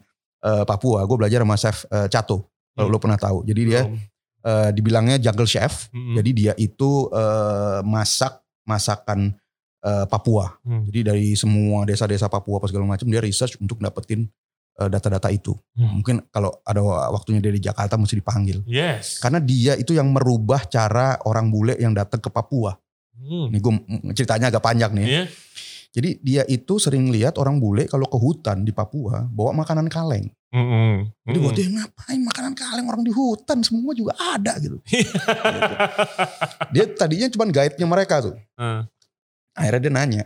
eh, 0.43 0.63
Papua. 0.63 1.05
Gue 1.05 1.17
belajar 1.17 1.39
sama 1.41 1.55
chef 1.55 1.77
eh, 1.87 2.07
Cato. 2.07 2.49
Kalau 2.73 2.87
Hmm. 2.87 2.93
lo 2.93 2.99
pernah 2.99 3.17
tahu. 3.17 3.41
Jadi 3.41 3.61
dia 3.63 3.81
Belum. 3.83 3.97
eh, 4.43 4.69
dibilangnya 4.71 5.17
jungle 5.17 5.45
chef. 5.45 5.89
Mm-mm. 5.89 6.13
Jadi 6.15 6.29
dia 6.31 6.53
itu 6.55 7.09
eh, 7.09 7.79
masak 7.81 8.37
masakan 8.63 9.33
eh, 9.81 10.05
Papua. 10.05 10.51
Hmm. 10.61 10.85
Jadi 10.85 10.99
dari 11.01 11.27
semua 11.33 11.83
desa-desa 11.83 12.27
Papua 12.27 12.59
apa 12.59 12.67
segala 12.67 12.85
macam 12.85 13.05
dia 13.05 13.17
research 13.17 13.57
untuk 13.57 13.77
dapetin 13.77 14.29
eh, 14.77 14.89
data-data 14.89 15.33
itu. 15.33 15.57
Hmm. 15.73 16.01
Mungkin 16.01 16.29
kalau 16.29 16.53
ada 16.61 16.81
waktunya 17.09 17.41
dia 17.41 17.49
di 17.49 17.59
Jakarta 17.59 17.97
mesti 17.97 18.13
dipanggil. 18.13 18.61
Yes. 18.69 19.17
Karena 19.17 19.41
dia 19.41 19.73
itu 19.73 19.97
yang 19.97 20.13
merubah 20.13 20.61
cara 20.65 21.17
orang 21.25 21.49
bule 21.49 21.73
yang 21.77 21.97
datang 21.97 22.21
ke 22.21 22.29
Papua. 22.29 22.77
Hmm. 23.17 23.49
Ini 23.49 23.57
gue 23.57 23.73
ceritanya 24.13 24.53
agak 24.53 24.61
panjang 24.61 24.93
nih. 24.93 25.05
Iya. 25.09 25.23
Jadi 25.95 26.19
dia 26.21 26.43
itu 26.47 26.77
sering 26.77 27.09
lihat 27.09 27.39
orang 27.39 27.57
bule 27.57 27.87
kalau 27.87 28.05
ke 28.05 28.17
hutan 28.19 28.61
di 28.61 28.71
Papua 28.75 29.25
bawa 29.27 29.55
makanan 29.63 29.87
kaleng. 29.87 30.29
Mm-mm. 30.47 31.11
Jadi 31.27 31.37
Mm-mm. 31.37 31.43
buat 31.43 31.55
dia 31.59 31.67
ngapain 31.67 32.21
makanan 32.23 32.53
kaleng 32.55 32.87
orang 32.87 33.03
di 33.03 33.11
hutan 33.11 33.59
semua 33.59 33.91
juga 33.91 34.15
ada 34.15 34.55
gitu. 34.63 34.79
Dia 36.73 36.87
tadinya 36.95 37.27
cuma 37.27 37.45
guide-nya 37.51 37.83
mereka 37.83 38.23
tuh. 38.23 38.35
Ah. 38.55 38.87
Akhirnya 39.57 39.89
dia 39.89 39.93
nanya, 39.93 40.23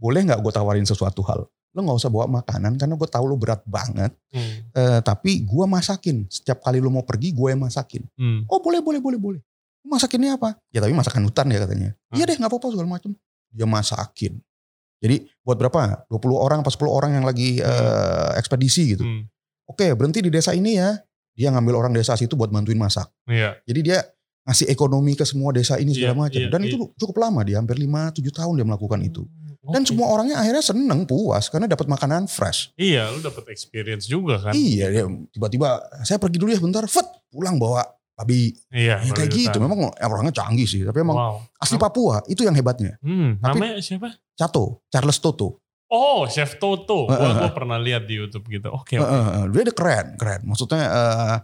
boleh 0.00 0.24
nggak 0.24 0.40
gue 0.40 0.52
tawarin 0.56 0.88
sesuatu 0.88 1.22
hal? 1.22 1.46
Lo 1.72 1.78
nggak 1.84 1.98
usah 2.02 2.10
bawa 2.10 2.26
makanan 2.42 2.80
karena 2.80 2.94
gue 2.96 3.08
tahu 3.08 3.24
lo 3.28 3.36
berat 3.36 3.62
banget. 3.68 4.10
Hmm. 4.32 4.72
Eh, 4.72 5.00
tapi 5.04 5.44
gue 5.44 5.64
masakin. 5.68 6.26
Setiap 6.26 6.64
kali 6.64 6.80
lo 6.80 6.90
mau 6.90 7.04
pergi 7.04 7.30
gue 7.30 7.48
yang 7.52 7.62
masakin. 7.62 8.02
Hmm. 8.16 8.48
Oh 8.48 8.58
boleh 8.58 8.80
boleh 8.82 8.98
boleh 8.98 9.18
boleh. 9.20 9.40
Masakinnya 9.86 10.40
apa? 10.40 10.56
Ya 10.72 10.80
tapi 10.82 10.96
masakan 10.96 11.28
hutan 11.28 11.46
ya 11.52 11.62
katanya. 11.62 11.90
Hmm. 12.10 12.16
Iya 12.18 12.24
deh 12.26 12.36
nggak 12.40 12.50
apa-apa 12.50 12.72
segala 12.72 12.88
macam. 12.88 13.12
Dia 13.52 13.68
masakin. 13.68 14.32
Jadi 15.02 15.26
buat 15.42 15.58
berapa? 15.58 16.06
20 16.06 16.14
orang 16.32 16.58
apa 16.62 16.70
10 16.70 16.86
orang 16.86 17.10
yang 17.18 17.26
lagi 17.26 17.58
eh, 17.58 18.30
ekspedisi 18.38 18.94
gitu. 18.94 19.02
Hmm. 19.02 19.26
Oke 19.66 19.90
berhenti 19.92 20.22
di 20.22 20.30
desa 20.30 20.54
ini 20.54 20.78
ya. 20.78 20.94
Dia 21.34 21.50
ngambil 21.50 21.74
orang 21.74 21.92
desa 21.92 22.14
situ 22.14 22.38
buat 22.38 22.48
bantuin 22.48 22.78
masak. 22.78 23.10
Iya. 23.26 23.58
Jadi 23.66 23.80
dia 23.82 23.98
ngasih 24.42 24.68
ekonomi 24.68 25.16
ke 25.16 25.24
semua 25.24 25.50
desa 25.50 25.78
ini 25.78 25.94
segala 25.94 26.12
Iya, 26.12 26.20
macam. 26.20 26.40
iya, 26.44 26.48
Dan 26.50 26.60
iya. 26.62 26.68
itu 26.70 26.76
cukup 26.98 27.16
lama 27.18 27.40
dia 27.42 27.56
hampir 27.56 27.78
5-7 27.78 28.20
tahun 28.30 28.52
dia 28.58 28.66
melakukan 28.66 29.00
itu. 29.00 29.22
Dan 29.62 29.86
Oke. 29.86 29.94
semua 29.94 30.10
orangnya 30.10 30.42
akhirnya 30.42 30.58
seneng 30.60 31.06
puas 31.06 31.46
karena 31.46 31.70
dapat 31.70 31.86
makanan 31.86 32.26
fresh. 32.26 32.74
Iya, 32.74 33.14
lu 33.14 33.22
dapet 33.22 33.46
experience 33.48 34.10
juga 34.10 34.38
kan? 34.38 34.52
Iya 34.52 34.90
tiba-tiba 35.30 35.78
saya 36.02 36.18
pergi 36.18 36.36
dulu 36.38 36.50
ya 36.50 36.58
bentar. 36.58 36.82
Fet 36.84 37.06
pulang 37.30 37.56
bawa 37.56 37.80
babi. 38.12 38.52
Iya. 38.68 39.02
Ya, 39.02 39.12
kayak 39.12 39.30
gitu. 39.30 39.56
Memang 39.58 39.90
orangnya 39.94 40.32
canggih 40.32 40.64
sih. 40.64 40.82
Tapi 40.82 41.00
emang 41.00 41.16
Wow. 41.16 41.36
asli 41.56 41.76
Papua 41.76 42.20
itu 42.26 42.42
yang 42.42 42.52
hebatnya. 42.52 42.96
Hmm, 43.00 43.40
Tapi- 43.40 43.58
namanya 43.58 43.80
siapa? 43.80 44.08
Cato, 44.32 44.84
Charles 44.88 45.18
Toto. 45.18 45.60
Oh, 45.92 46.24
Chef 46.24 46.56
Toto. 46.56 47.04
Gua, 47.04 47.20
eh, 47.20 47.32
gua 47.36 47.48
eh. 47.48 47.52
pernah 47.52 47.76
lihat 47.76 48.08
di 48.08 48.16
YouTube 48.16 48.48
gitu. 48.48 48.72
Oke, 48.72 48.96
Eh, 48.96 49.00
oke. 49.00 49.12
eh, 49.12 49.28
eh, 49.38 49.44
dia 49.50 49.60
ada 49.62 49.74
keren, 49.76 50.06
keren. 50.16 50.40
Maksudnya 50.48 50.82
eh, 50.88 51.36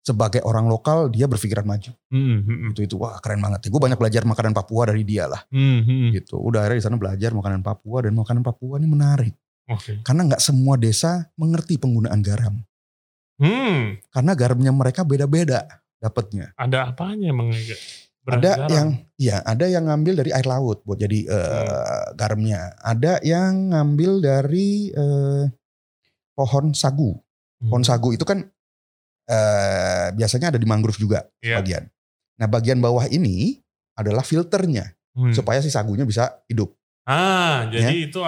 sebagai 0.00 0.40
orang 0.44 0.68
lokal 0.68 1.08
dia 1.08 1.24
berpikiran 1.24 1.64
maju. 1.64 1.92
Hmm, 2.12 2.44
hmm, 2.44 2.72
Itu 2.72 2.80
itu 2.84 2.94
wah 2.96 3.16
keren 3.20 3.40
banget. 3.40 3.68
Gue 3.68 3.80
banyak 3.80 3.96
belajar 3.96 4.24
makanan 4.24 4.52
Papua 4.52 4.88
dari 4.92 5.00
dia 5.04 5.28
lah. 5.28 5.40
hmm, 5.48 5.80
hmm. 5.80 6.08
Gitu. 6.12 6.36
Udah 6.36 6.64
akhirnya 6.64 6.80
di 6.80 6.84
sana 6.84 6.96
belajar 7.00 7.30
makanan 7.32 7.60
Papua 7.60 8.04
dan 8.04 8.12
makanan 8.12 8.44
Papua 8.44 8.76
ini 8.76 8.88
menarik. 8.88 9.32
Oke. 9.70 10.04
Karena 10.04 10.28
nggak 10.28 10.42
semua 10.42 10.76
desa 10.76 11.28
mengerti 11.36 11.80
penggunaan 11.80 12.20
garam. 12.20 12.60
Hmm, 13.40 13.96
Karena 14.12 14.32
garamnya 14.36 14.68
mereka 14.68 15.00
beda-beda 15.00 15.79
dapatnya. 16.00 16.56
ada 16.56 16.88
apanya 16.88 17.28
emang 17.28 17.52
Ada 18.22 18.52
garam. 18.54 18.68
yang 18.70 18.88
ya 19.16 19.36
ada 19.42 19.64
yang 19.64 19.84
ngambil 19.84 20.22
dari 20.22 20.30
air 20.30 20.44
laut 20.44 20.80
buat 20.82 20.96
jadi 20.96 21.24
eh, 21.24 22.04
garamnya. 22.14 22.76
Ada 22.78 23.20
yang 23.20 23.70
ngambil 23.70 24.20
dari 24.20 24.88
eh, 24.88 25.44
pohon 26.32 26.72
sagu. 26.72 27.16
Pohon 27.58 27.80
Hmm. 27.80 27.86
sagu 27.86 28.10
itu 28.10 28.22
kan 28.22 28.44
eh, 29.26 30.08
biasanya 30.12 30.50
ada 30.50 30.58
di 30.58 30.64
mangrove 30.64 30.96
juga 30.96 31.22
Iya. 31.38 31.58
bagian. 31.58 31.84
Nah 32.36 32.46
bagian 32.46 32.78
bawah 32.78 33.06
ini 33.06 33.60
adalah 33.94 34.22
filternya 34.22 34.90
Hmm. 35.10 35.30
supaya 35.30 35.58
si 35.58 35.68
sagunya 35.68 36.02
bisa 36.02 36.40
hidup. 36.46 36.70
Ah, 37.02 37.66
jadi 37.66 38.06
itu 38.06 38.20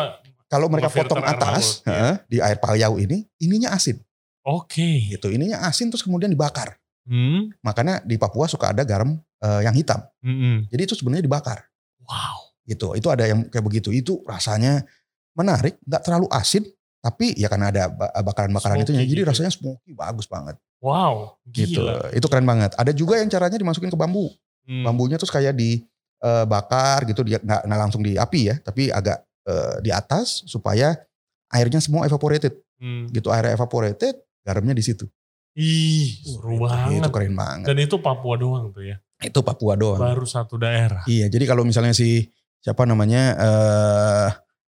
Kalau 0.47 0.67
mereka 0.67 0.91
potong 0.91 1.23
atas 1.23 1.81
laut, 1.81 1.89
ya. 1.89 2.09
di 2.27 2.37
air 2.37 2.59
payau 2.59 2.99
ini, 2.99 3.25
ininya 3.39 3.73
asin. 3.73 3.97
oke. 4.43 5.09
Gitu, 5.09 5.31
ininya 5.31 5.63
asin 5.63 5.89
terus 5.89 6.03
kemudian 6.03 6.29
dibakar. 6.29 6.77
Hmm. 7.03 7.51
Makanya 7.67 8.03
di 8.07 8.15
Papua 8.19 8.47
suka 8.47 8.71
ada 8.71 8.87
garam 8.87 9.19
eh, 9.43 9.61
yang 9.67 9.75
hitam. 9.75 10.01
Mm-mm. 10.23 10.71
Jadi 10.71 10.83
itu 10.87 10.95
sebenarnya 10.95 11.27
dibakar. 11.27 11.67
Wow. 12.07 12.55
Gitu. 12.63 12.95
Itu 12.95 13.11
ada 13.11 13.27
yang 13.27 13.51
kayak 13.51 13.65
begitu. 13.67 13.91
Itu 13.91 14.23
rasanya 14.23 14.87
menarik, 15.35 15.81
nggak 15.83 16.03
terlalu 16.05 16.31
asin, 16.31 16.63
tapi 17.03 17.35
ya 17.35 17.51
karena 17.51 17.75
ada 17.75 17.91
ba- 17.91 18.13
bakaran-bakaran 18.23 18.87
itu 18.87 18.95
jadi 18.95 19.09
gitu. 19.09 19.27
rasanya 19.27 19.51
smoky 19.51 19.91
bagus 19.97 20.31
banget. 20.31 20.55
Wow. 20.79 21.39
Gitu. 21.51 21.83
Gila. 21.83 22.15
Itu 22.15 22.27
keren 22.31 22.47
banget. 22.47 22.75
Ada 22.79 22.95
juga 22.95 23.19
yang 23.19 23.27
caranya 23.27 23.59
dimasukin 23.59 23.91
ke 23.91 23.99
bambu. 23.99 24.31
Hmm. 24.63 24.87
Bambunya 24.87 25.19
terus 25.19 25.35
kayak 25.35 25.59
dibakar 25.59 27.03
gitu, 27.11 27.27
dia 27.27 27.43
nggak 27.43 27.67
langsung 27.67 28.03
di 28.03 28.15
api 28.15 28.55
ya, 28.55 28.55
tapi 28.63 28.95
agak 28.95 29.27
eh, 29.51 29.77
di 29.83 29.91
atas 29.91 30.47
supaya 30.47 30.95
airnya 31.51 31.83
semua 31.83 32.07
evaporated. 32.07 32.55
Hmm. 32.79 33.11
Gitu 33.11 33.27
airnya 33.31 33.59
evaporated, 33.59 34.15
garamnya 34.47 34.79
di 34.79 34.85
situ. 34.87 35.11
Ih, 35.53 36.09
seru 36.25 36.57
banget. 36.59 37.05
Itu 37.05 37.11
keren 37.13 37.35
banget. 37.35 37.67
Dan 37.69 37.77
itu 37.79 37.97
Papua 37.99 38.35
doang 38.37 38.73
tuh 38.73 38.85
ya. 38.85 38.97
Itu 39.19 39.41
Papua 39.41 39.77
doang. 39.77 40.01
Baru 40.01 40.25
satu 40.25 40.57
daerah. 40.57 41.05
Iya, 41.05 41.29
jadi 41.29 41.45
kalau 41.45 41.63
misalnya 41.63 41.93
si 41.93 42.33
siapa 42.59 42.87
namanya 42.87 43.23
eh 43.37 44.29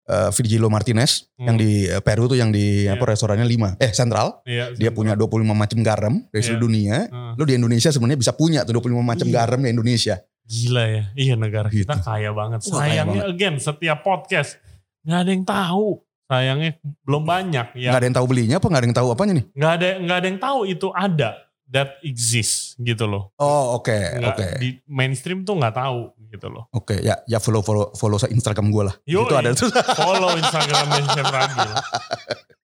eh, 0.09 0.31
Virgilio 0.33 0.71
Martinez 0.71 1.29
Hmm. 1.37 1.47
yang 1.47 1.57
di 1.57 1.85
eh, 1.85 2.01
Peru 2.01 2.25
tuh 2.25 2.35
yang 2.35 2.49
di 2.49 2.87
Iya. 2.87 2.97
apa 2.97 3.05
restorannya 3.07 3.45
5 3.45 3.77
eh 3.77 3.93
Central, 3.93 4.41
Iya, 4.43 4.73
dia 4.73 4.88
punya 4.88 5.12
25 5.12 5.53
macam 5.53 5.79
garam 5.83 6.14
dari 6.31 6.41
Iya. 6.41 6.47
seluruh 6.49 6.64
dunia. 6.64 6.97
Ah, 7.09 7.33
Lu 7.35 7.45
di 7.45 7.55
Indonesia 7.55 7.91
sebenarnya 7.91 8.17
bisa 8.19 8.33
punya 8.33 8.64
tuh 8.64 8.73
25 8.75 9.05
macam 9.05 9.29
Iya. 9.29 9.35
garam 9.37 9.61
di 9.61 9.69
Indonesia. 9.69 10.17
Gila 10.45 10.85
ya. 10.87 11.03
Iya 11.12 11.35
negara 11.37 11.69
kita 11.69 11.93
Gitu. 11.93 12.05
kaya 12.05 12.31
banget. 12.33 12.59
Wah, 12.64 12.81
kaya 12.81 13.05
Sayangnya 13.05 13.23
again 13.27 13.55
setiap 13.59 14.01
podcast 14.01 14.57
nggak 15.03 15.19
ada 15.19 15.31
yang 15.31 15.45
tahu. 15.45 16.01
Sayangnya 16.29 16.77
belum 17.09 17.25
banyak 17.25 17.67
ya. 17.81 17.91
Nggak 17.91 18.01
ada 18.05 18.07
yang 18.12 18.17
tahu 18.21 18.27
belinya 18.29 18.57
apa 18.61 18.67
nggak 18.69 18.81
ada 18.85 18.88
yang 18.93 18.99
tahu 19.01 19.09
apanya 19.17 19.33
nih? 19.41 19.45
Nggak 19.57 19.73
ada 19.73 19.87
nggak 20.05 20.17
ada 20.21 20.27
yang 20.29 20.41
tahu 20.41 20.59
itu 20.69 20.88
ada 20.93 21.31
that 21.69 21.91
exists 22.05 22.77
gitu 22.77 23.05
loh. 23.09 23.33
Oh, 23.37 23.77
oke, 23.81 23.93
Nggak, 23.93 24.37
oke. 24.37 24.47
Di 24.61 24.69
mainstream 24.88 25.45
tuh 25.45 25.57
nggak 25.57 25.77
tahu 25.77 26.12
gitu 26.29 26.49
loh. 26.53 26.69
Oke, 26.73 27.01
ya 27.01 27.17
ya 27.25 27.41
follow 27.41 27.64
follow 27.64 27.93
follow 27.97 28.21
Instagram 28.29 28.69
gue 28.69 28.85
lah. 28.93 28.95
Yoi. 29.09 29.25
Itu 29.25 29.35
ada 29.37 29.51
tuh. 29.57 29.73
Follow 30.01 30.37
Instagramnya 30.37 31.01
Chef 31.12 31.29
Ragil. 31.29 31.71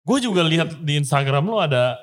Gue 0.04 0.18
juga 0.20 0.44
lihat 0.44 0.84
di 0.84 1.00
Instagram 1.00 1.48
lu 1.48 1.64
ada 1.64 1.96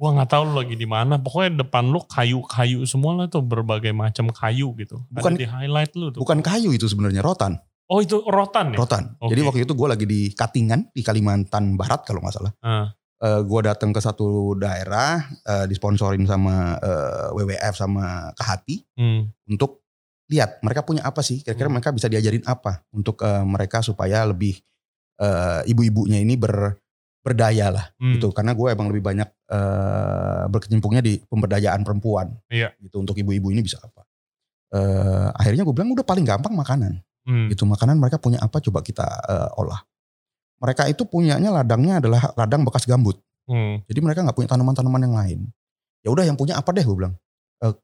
gua 0.00 0.16
nggak 0.16 0.30
tahu 0.32 0.42
lu 0.48 0.54
lagi 0.62 0.74
di 0.78 0.86
mana. 0.86 1.18
Pokoknya 1.18 1.66
depan 1.66 1.90
lu 1.90 2.00
kayu-kayu 2.06 2.86
semua 2.86 3.12
lah 3.18 3.26
tuh 3.26 3.42
berbagai 3.42 3.90
macam 3.92 4.30
kayu 4.30 4.72
gitu. 4.78 5.02
Bukan- 5.10 5.34
ada 5.34 5.42
di 5.42 5.48
highlight 5.50 5.92
lu 5.98 6.14
tuh. 6.14 6.22
Bukan 6.22 6.40
kayu 6.40 6.70
itu 6.72 6.86
sebenarnya 6.86 7.20
rotan. 7.20 7.58
Oh 7.90 7.98
itu 7.98 8.22
rotan 8.22 8.70
ya? 8.70 8.78
Rotan. 8.78 9.18
Oke. 9.18 9.34
Jadi 9.34 9.40
waktu 9.42 9.60
itu 9.66 9.74
gue 9.74 9.88
lagi 9.90 10.06
di 10.06 10.20
Katingan 10.30 10.94
di 10.94 11.02
Kalimantan 11.02 11.74
Barat 11.74 12.06
kalau 12.06 12.22
nggak 12.22 12.34
salah. 12.34 12.52
Ah. 12.62 12.86
Eh 13.20 13.42
gue 13.42 13.60
datang 13.60 13.90
ke 13.90 13.98
satu 13.98 14.54
daerah 14.54 15.18
eh, 15.44 15.66
disponsorin 15.66 16.22
sama 16.24 16.78
eh, 16.78 17.34
WWF 17.34 17.74
sama 17.74 18.30
Kahati 18.32 18.80
Hmm. 18.94 19.28
untuk 19.44 19.82
lihat 20.30 20.62
mereka 20.62 20.86
punya 20.86 21.02
apa 21.02 21.18
sih 21.20 21.42
kira-kira 21.42 21.66
Hmm. 21.66 21.74
mereka 21.76 21.90
bisa 21.90 22.06
diajarin 22.06 22.46
apa 22.46 22.86
untuk 22.94 23.18
eh, 23.20 23.42
mereka 23.42 23.82
supaya 23.82 24.22
lebih 24.24 24.54
eh, 25.18 25.60
ibu-ibunya 25.66 26.16
ini 26.16 26.38
ber 26.38 26.78
berdaya 27.20 27.68
lah 27.68 27.86
Hmm. 28.00 28.16
gitu 28.16 28.32
karena 28.32 28.54
gue 28.54 28.68
emang 28.72 28.88
lebih 28.88 29.02
banyak 29.04 29.28
eh, 29.50 30.44
berkecimpungnya 30.48 31.02
di 31.02 31.18
pemberdayaan 31.20 31.82
perempuan 31.82 32.32
Iya. 32.48 32.70
gitu 32.80 33.02
untuk 33.02 33.18
ibu-ibu 33.18 33.50
ini 33.50 33.60
bisa 33.60 33.76
apa 33.82 34.06
Eh, 34.70 35.28
akhirnya 35.34 35.66
gue 35.66 35.74
bilang 35.74 35.90
udah 35.90 36.06
paling 36.06 36.22
gampang 36.22 36.54
makanan 36.54 37.02
Hmm. 37.26 37.50
gitu 37.50 37.66
makanan 37.66 37.98
mereka 37.98 38.16
punya 38.22 38.38
apa 38.40 38.62
coba 38.62 38.80
kita 38.86 39.02
eh, 39.02 39.48
olah 39.60 39.82
mereka 40.56 40.86
itu 40.86 41.02
punyanya 41.04 41.50
ladangnya 41.50 41.98
adalah 41.98 42.30
ladang 42.38 42.62
bekas 42.62 42.86
gambut 42.86 43.18
Hmm. 43.50 43.82
jadi 43.90 43.98
mereka 43.98 44.22
nggak 44.22 44.36
punya 44.38 44.46
tanaman-tanaman 44.54 45.02
yang 45.10 45.14
lain. 45.18 45.40
Ya 46.06 46.14
udah 46.14 46.22
yang 46.22 46.38
punya 46.38 46.54
apa 46.54 46.70
deh 46.70 46.86
gue 46.86 46.94
bilang. 46.94 47.18
"Eh, 47.60 47.74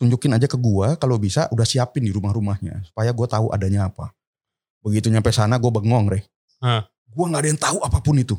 tunjukin 0.00 0.32
aja 0.32 0.48
ke 0.48 0.56
gua 0.56 0.96
kalau 0.96 1.20
bisa 1.20 1.52
udah 1.52 1.68
siapin 1.68 2.02
di 2.02 2.10
rumah-rumahnya 2.10 2.80
supaya 2.88 3.12
gue 3.12 3.26
tahu 3.28 3.52
adanya 3.52 3.92
apa. 3.92 4.10
Begitu 4.80 5.12
nyampe 5.12 5.30
sana 5.36 5.60
gue 5.60 5.68
bengong 5.68 6.08
reh. 6.10 6.24
Hah. 6.64 6.88
Gue 7.12 7.26
nggak 7.28 7.42
ada 7.44 7.50
yang 7.52 7.60
tahu 7.60 7.78
apa 7.84 7.98
pun 8.00 8.16
itu. 8.16 8.36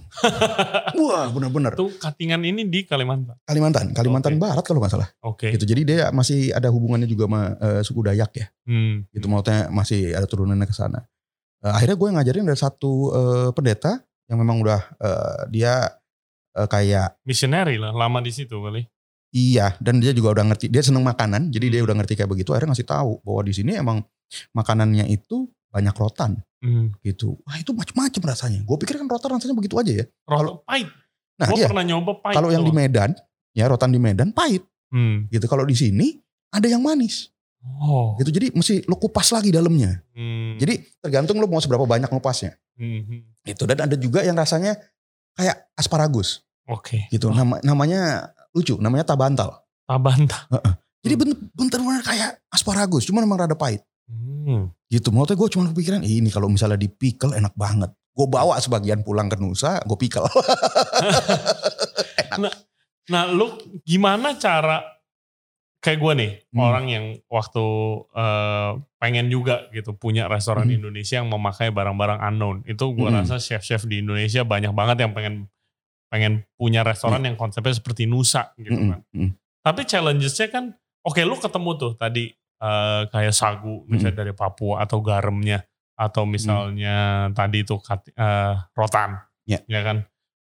Wah 0.99 1.29
bener-bener. 1.29 1.77
Tuh 1.77 1.93
katingan 1.97 2.41
ini 2.41 2.65
di 2.65 2.83
Kalimantan. 2.83 3.38
Kalimantan, 3.45 3.93
Kalimantan 3.93 4.33
Oke. 4.36 4.41
Barat 4.41 4.63
kalau 4.65 4.79
nggak 4.81 4.93
salah. 4.93 5.09
Oke. 5.21 5.53
Gitu. 5.53 5.65
Jadi 5.65 5.81
dia 5.86 6.09
masih 6.09 6.49
ada 6.49 6.73
hubungannya 6.73 7.05
juga 7.05 7.29
sama 7.29 7.41
eh, 7.57 7.81
suku 7.86 8.01
Dayak 8.01 8.31
ya. 8.33 8.45
Hmm. 8.65 9.05
Gitu 9.13 9.25
maksudnya 9.29 9.69
masih 9.69 10.17
ada 10.17 10.25
turunannya 10.25 10.65
ke 10.65 10.75
sana. 10.75 11.05
Eh, 11.62 11.71
akhirnya 11.71 11.95
gue 11.95 12.09
ngajarin 12.17 12.45
ada 12.49 12.57
satu 12.57 12.91
eh, 13.13 13.49
pendeta 13.53 14.01
yang 14.25 14.41
memang 14.41 14.59
udah 14.59 14.81
eh, 14.97 15.41
dia 15.53 15.73
eh, 16.57 16.67
kayak 16.67 17.21
Missionary 17.23 17.77
lah, 17.77 17.93
lama 17.93 18.19
di 18.19 18.33
situ 18.33 18.57
kali. 18.57 18.83
Iya, 19.33 19.73
dan 19.81 19.97
dia 19.97 20.13
juga 20.13 20.29
udah 20.38 20.45
ngerti. 20.53 20.69
Dia 20.69 20.86
seneng 20.86 21.01
makanan, 21.01 21.49
jadi 21.49 21.65
dia 21.73 21.79
Hmm. 21.81 21.89
udah 21.89 21.95
ngerti 22.01 22.13
kayak 22.21 22.29
begitu. 22.29 22.53
Akhirnya 22.53 22.77
ngasih 22.77 22.86
tahu 22.86 23.17
bahwa 23.25 23.41
di 23.41 23.53
sini 23.53 23.73
emang 23.73 24.05
makanannya 24.53 25.09
itu 25.09 25.49
banyak 25.73 25.95
rotan 25.97 26.38
Hmm. 26.62 26.93
gitu. 27.01 27.36
Wah 27.43 27.57
itu 27.57 27.73
macam-macam 27.73 28.21
rasanya. 28.29 28.62
Gue 28.63 28.77
pikir 28.77 28.95
kan 28.95 29.09
rotan 29.09 29.36
rasanya 29.36 29.51
begitu 29.51 29.75
aja 29.75 29.91
ya. 29.91 30.05
Rotan 30.23 30.62
pahit. 30.63 30.88
Nah 31.36 31.47
Gue 31.49 31.57
iya, 31.59 31.67
pernah 31.67 31.83
nyoba 31.83 32.12
pahit. 32.21 32.36
kalau 32.38 32.53
yang 32.53 32.63
di. 32.63 32.71
Medan, 32.71 33.12
ya 33.51 33.65
rotan 33.65 33.89
di 33.89 33.97
Medan 33.97 34.29
pahit 34.31 34.63
Hmm. 34.88 35.25
gitu. 35.27 35.43
Kalau 35.45 35.65
di 35.65 35.73
sini 35.73 36.21
ada 36.47 36.69
yang 36.69 36.79
manis 36.79 37.33
Oh. 37.59 38.13
gitu. 38.15 38.29
Jadi 38.29 38.53
mesti 38.53 38.86
lo 38.86 38.95
kupas 38.95 39.33
lagi 39.33 39.49
dalamnya. 39.49 39.99
Hmm. 40.13 40.55
Jadi 40.55 40.83
tergantung 40.99 41.41
lo 41.41 41.49
mau 41.49 41.59
seberapa 41.59 41.83
banyak 41.83 42.07
ngupasnya. 42.07 42.53
Hmm. 42.77 43.25
Gitu. 43.41 43.63
Dan 43.65 43.77
ada 43.81 43.95
juga 43.97 44.21
yang 44.21 44.38
rasanya 44.38 44.77
kayak 45.33 45.67
asparagus 45.73 46.45
Oke. 46.63 47.09
gitu. 47.09 47.27
Nama, 47.27 47.59
namanya 47.59 48.29
lucu, 48.53 48.77
namanya 48.77 49.03
tabantal. 49.03 49.65
Tabanta. 49.83 50.47
Jadi 51.03 51.13
Hmm. 51.13 51.21
bener- 51.27 51.41
bener-bener 51.51 52.03
kayak 52.03 52.39
asparagus, 52.47 53.03
cuma 53.03 53.19
memang 53.19 53.36
rada 53.38 53.51
pahit. 53.51 53.83
Hmm. 54.43 54.67
gitu 54.88 55.08
maksudnya 55.10 55.39
gue 55.39 55.49
cuma 55.49 55.63
kepikiran 55.71 56.03
"Ih, 56.03 56.19
ini 56.19 56.27
kalau 56.27 56.51
misalnya 56.51 56.75
di 56.75 56.91
pickle 56.91 57.32
enak 57.32 57.56
banget 57.56 57.88
gue 58.12 58.27
bawa 58.27 58.60
sebagian 58.60 59.01
pulang 59.01 59.25
ke 59.25 59.39
Nusa 59.39 59.79
gue 59.82 59.95
pickle 59.95 60.27
Nah, 63.03 63.27
lu 63.27 63.51
gimana 63.84 64.39
cara 64.39 64.79
kayak 65.79 65.99
gue 65.99 66.13
nih 66.15 66.32
Hmm. 66.56 66.60
orang 66.63 66.86
yang 66.88 67.06
waktu 67.27 67.65
eh, 68.15 68.71
pengen 68.95 69.27
juga 69.27 69.67
gitu 69.69 69.91
punya 69.93 70.32
restoran 70.32 70.71
Hmm. 70.71 70.79
Indonesia 70.79 71.19
yang 71.19 71.27
memakai 71.27 71.75
barang-barang 71.75 72.23
unknown. 72.23 72.63
Itu 72.63 72.95
gue 72.95 73.03
Hmm. 73.03 73.19
rasa 73.19 73.36
chef-chef 73.38 73.84
di 73.84 73.99
Indonesia 73.99 74.47
banyak 74.47 74.71
banget 74.71 75.03
yang 75.03 75.12
pengen 75.12 75.51
pengen 76.08 76.45
punya 76.56 76.86
restoran 76.86 77.25
yang 77.25 77.36
konsepnya 77.36 77.73
seperti 77.73 78.06
Nusa 78.06 78.53
gitu 78.56 78.77
Mm-mm, 78.77 78.89
kan. 78.93 79.01
mm. 79.17 79.29
Tapi 79.65 79.82
challengesnya 79.82 80.45
kan, 80.47 80.69
oke 81.01 81.17
lu 81.25 81.34
ketemu 81.36 81.71
tuh 81.73 81.91
tadi 81.97 82.29
eh, 82.63 83.02
kayak 83.12 83.36
sagu 83.36 83.84
misalnya 83.86 84.23
dari 84.23 84.32
Papua 84.32 84.82
atau 84.82 85.04
garamnya 85.04 85.67
atau 85.93 86.23
misalnya 86.23 87.28
tadi 87.36 87.62
tuh 87.62 87.78
kat- 87.78 88.10
eh, 88.10 88.56
rotan, 88.73 89.19
Ya. 89.43 89.60
kan? 89.84 90.08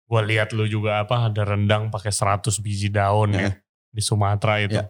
Gue 0.08 0.22
lihat 0.24 0.56
lu 0.56 0.64
juga 0.66 1.04
apa 1.04 1.28
ada 1.28 1.44
rendang 1.44 1.92
pakai 1.92 2.10
100 2.10 2.64
biji 2.64 2.88
daun 2.88 3.36
ya, 3.36 3.52
Ya. 3.52 3.52
di 3.92 4.00
Sumatera 4.00 4.64
itu. 4.64 4.80
Ya. 4.80 4.88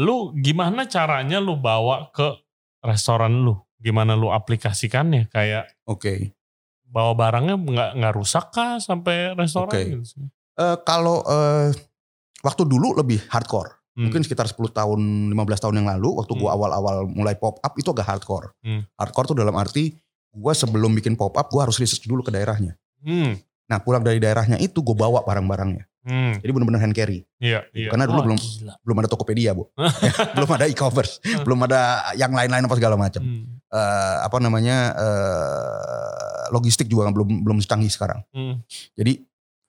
Lu 0.00 0.32
gimana 0.34 0.88
caranya 0.88 1.38
lu 1.38 1.54
bawa 1.54 2.08
ke 2.10 2.40
restoran 2.82 3.44
lu? 3.44 3.54
Gimana 3.78 4.16
lu 4.16 4.32
aplikasikannya? 4.32 5.28
Kayak 5.28 5.68
oke 5.84 6.32
bawa 6.84 7.12
barangnya 7.12 7.58
nggak 7.58 7.90
nggak 8.00 8.14
rusak 8.14 8.54
kah 8.54 8.78
sampai 8.78 9.34
restoran 9.34 9.70
Oke. 9.74 9.82
gitu? 9.92 10.30
Eh, 10.56 10.76
kalau 10.86 11.20
eh, 11.26 11.74
waktu 12.40 12.62
dulu 12.64 12.94
lebih 12.96 13.18
hardcore 13.28 13.83
Hmm. 13.94 14.10
mungkin 14.10 14.20
sekitar 14.20 14.44
10 14.44 14.58
tahun 14.70 15.00
15 15.30 15.62
tahun 15.62 15.74
yang 15.78 15.86
lalu 15.86 16.18
waktu 16.18 16.34
gue 16.34 16.44
Hmm. 16.44 16.56
awal-awal 16.58 17.06
mulai 17.06 17.34
pop 17.34 17.58
up 17.58 17.74
itu 17.74 17.86
agak 17.88 18.02
hardcore 18.04 18.50
Hmm. 18.60 18.82
hardcore 18.94 19.30
tuh 19.30 19.36
dalam 19.36 19.54
arti 19.54 19.94
gue 20.30 20.52
sebelum 20.52 20.90
bikin 20.92 21.14
pop 21.14 21.30
up 21.30 21.46
gue 21.46 21.62
harus 21.62 21.78
research 21.78 22.02
dulu 22.04 22.20
ke 22.20 22.30
daerahnya 22.30 22.74
Hmm. 23.00 23.38
nah 23.64 23.78
pulang 23.78 24.02
dari 24.02 24.18
daerahnya 24.18 24.58
itu 24.58 24.82
gue 24.82 24.92
bawa 24.92 25.22
barang-barangnya 25.22 25.86
Hmm. 26.02 26.36
jadi 26.36 26.50
bener-bener 26.50 26.82
hand 26.82 26.92
carry 26.92 27.22
Iya, 27.38 27.64
iya. 27.70 27.88
Karena 27.88 28.04
dulu 28.04 28.18
Wah, 28.18 28.26
belum- 28.26 28.40
gila. 28.40 28.74
belum 28.82 28.96
ada 28.98 29.08
Tokopedia 29.08 29.50
bu 29.52 29.70
Ya, 29.72 29.86
belum 30.36 30.50
ada 30.52 30.66
e-commerce 30.66 31.22
belum 31.46 31.60
ada 31.62 31.80
yang 32.12 32.34
lain-lain 32.34 32.66
apa 32.66 32.74
segala 32.74 32.98
macam 32.98 33.22
Hmm. 33.22 33.62
eh, 33.70 34.16
apa 34.20 34.36
namanya 34.38 34.90
eh, 34.98 36.44
logistik 36.50 36.86
juga 36.86 37.08
belum 37.08 37.42
belum 37.42 37.58
secanggih 37.58 37.88
sekarang. 37.88 38.20
Hmm. 38.30 38.60
Jadi 38.92 39.22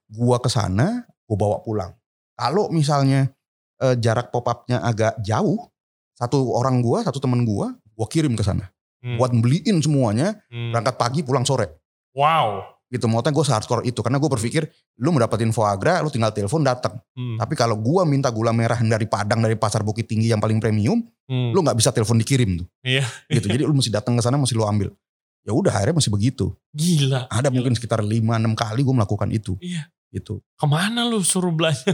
gua 0.07 0.37
ke 0.37 0.47
sana, 0.47 1.05
gua 1.23 1.37
bawa 1.39 1.57
pulang. 1.59 1.91
Kalau 2.33 2.67
misalnya 2.67 3.31
eh, 3.77 3.95
jarak 3.97 4.29
pop 4.29 4.45
up-nya 4.45 4.79
agak 4.79 5.19
jauh, 5.19 5.67
satu 6.13 6.53
orang 6.53 6.79
gua, 6.79 7.01
satu 7.01 7.17
temen 7.17 7.43
gua, 7.43 7.71
gua 7.91 8.07
kirim 8.07 8.33
ke 8.33 8.41
sana. 8.41 8.71
Hmm. 8.99 9.17
Buat 9.17 9.35
beliin 9.35 9.77
semuanya, 9.79 10.39
Hmm. 10.47 10.71
berangkat 10.71 10.95
pagi 10.95 11.19
pulang 11.21 11.43
sore. 11.43 11.81
Wow. 12.11 12.71
gitu 12.85 13.09
maksudnya 13.09 13.33
gue 13.33 13.43
hardcore 13.43 13.83
itu 13.83 13.97
karena 13.99 14.21
gue 14.21 14.29
berpikir 14.29 14.61
lu 15.01 15.09
mendapatin 15.09 15.49
foie 15.49 15.73
gras 15.75 15.99
lu 15.99 16.07
tinggal 16.07 16.29
telepon 16.29 16.61
datang 16.61 16.93
Hmm. 17.17 17.33
tapi 17.35 17.57
kalau 17.57 17.75
gue 17.75 18.01
minta 18.05 18.29
gula 18.29 18.53
merah 18.53 18.77
dari 18.77 19.03
Padang 19.03 19.41
dari 19.41 19.57
pasar 19.57 19.81
Bukit 19.81 20.05
Tinggi 20.05 20.29
yang 20.29 20.37
paling 20.37 20.61
premium 20.61 21.01
Hmm. 21.25 21.49
lu 21.49 21.59
nggak 21.59 21.75
bisa 21.75 21.89
telepon 21.89 22.15
dikirim 22.15 22.61
tuh 22.61 22.67
Iya. 22.85 23.03
gitu 23.27 23.49
jadi 23.49 23.65
lu 23.65 23.73
mesti 23.73 23.89
datang 23.89 24.13
ke 24.13 24.21
sana 24.21 24.37
mesti 24.37 24.53
lu 24.53 24.63
ambil 24.63 24.93
ya 25.41 25.51
udah 25.51 25.73
akhirnya 25.73 25.97
masih 25.97 26.13
begitu 26.13 26.53
Gila. 26.71 27.25
ada 27.25 27.49
Gila. 27.49 27.57
mungkin 27.57 27.73
sekitar 27.73 27.99
5-6 27.99 28.21
kali 28.53 28.79
gue 28.79 28.95
melakukan 28.95 29.29
itu 29.33 29.57
Iya. 29.59 29.89
Gitu 30.09 30.41
Ke 30.55 30.65
mana 30.65 31.03
lu 31.03 31.19
suruh 31.19 31.49
belanja? 31.49 31.91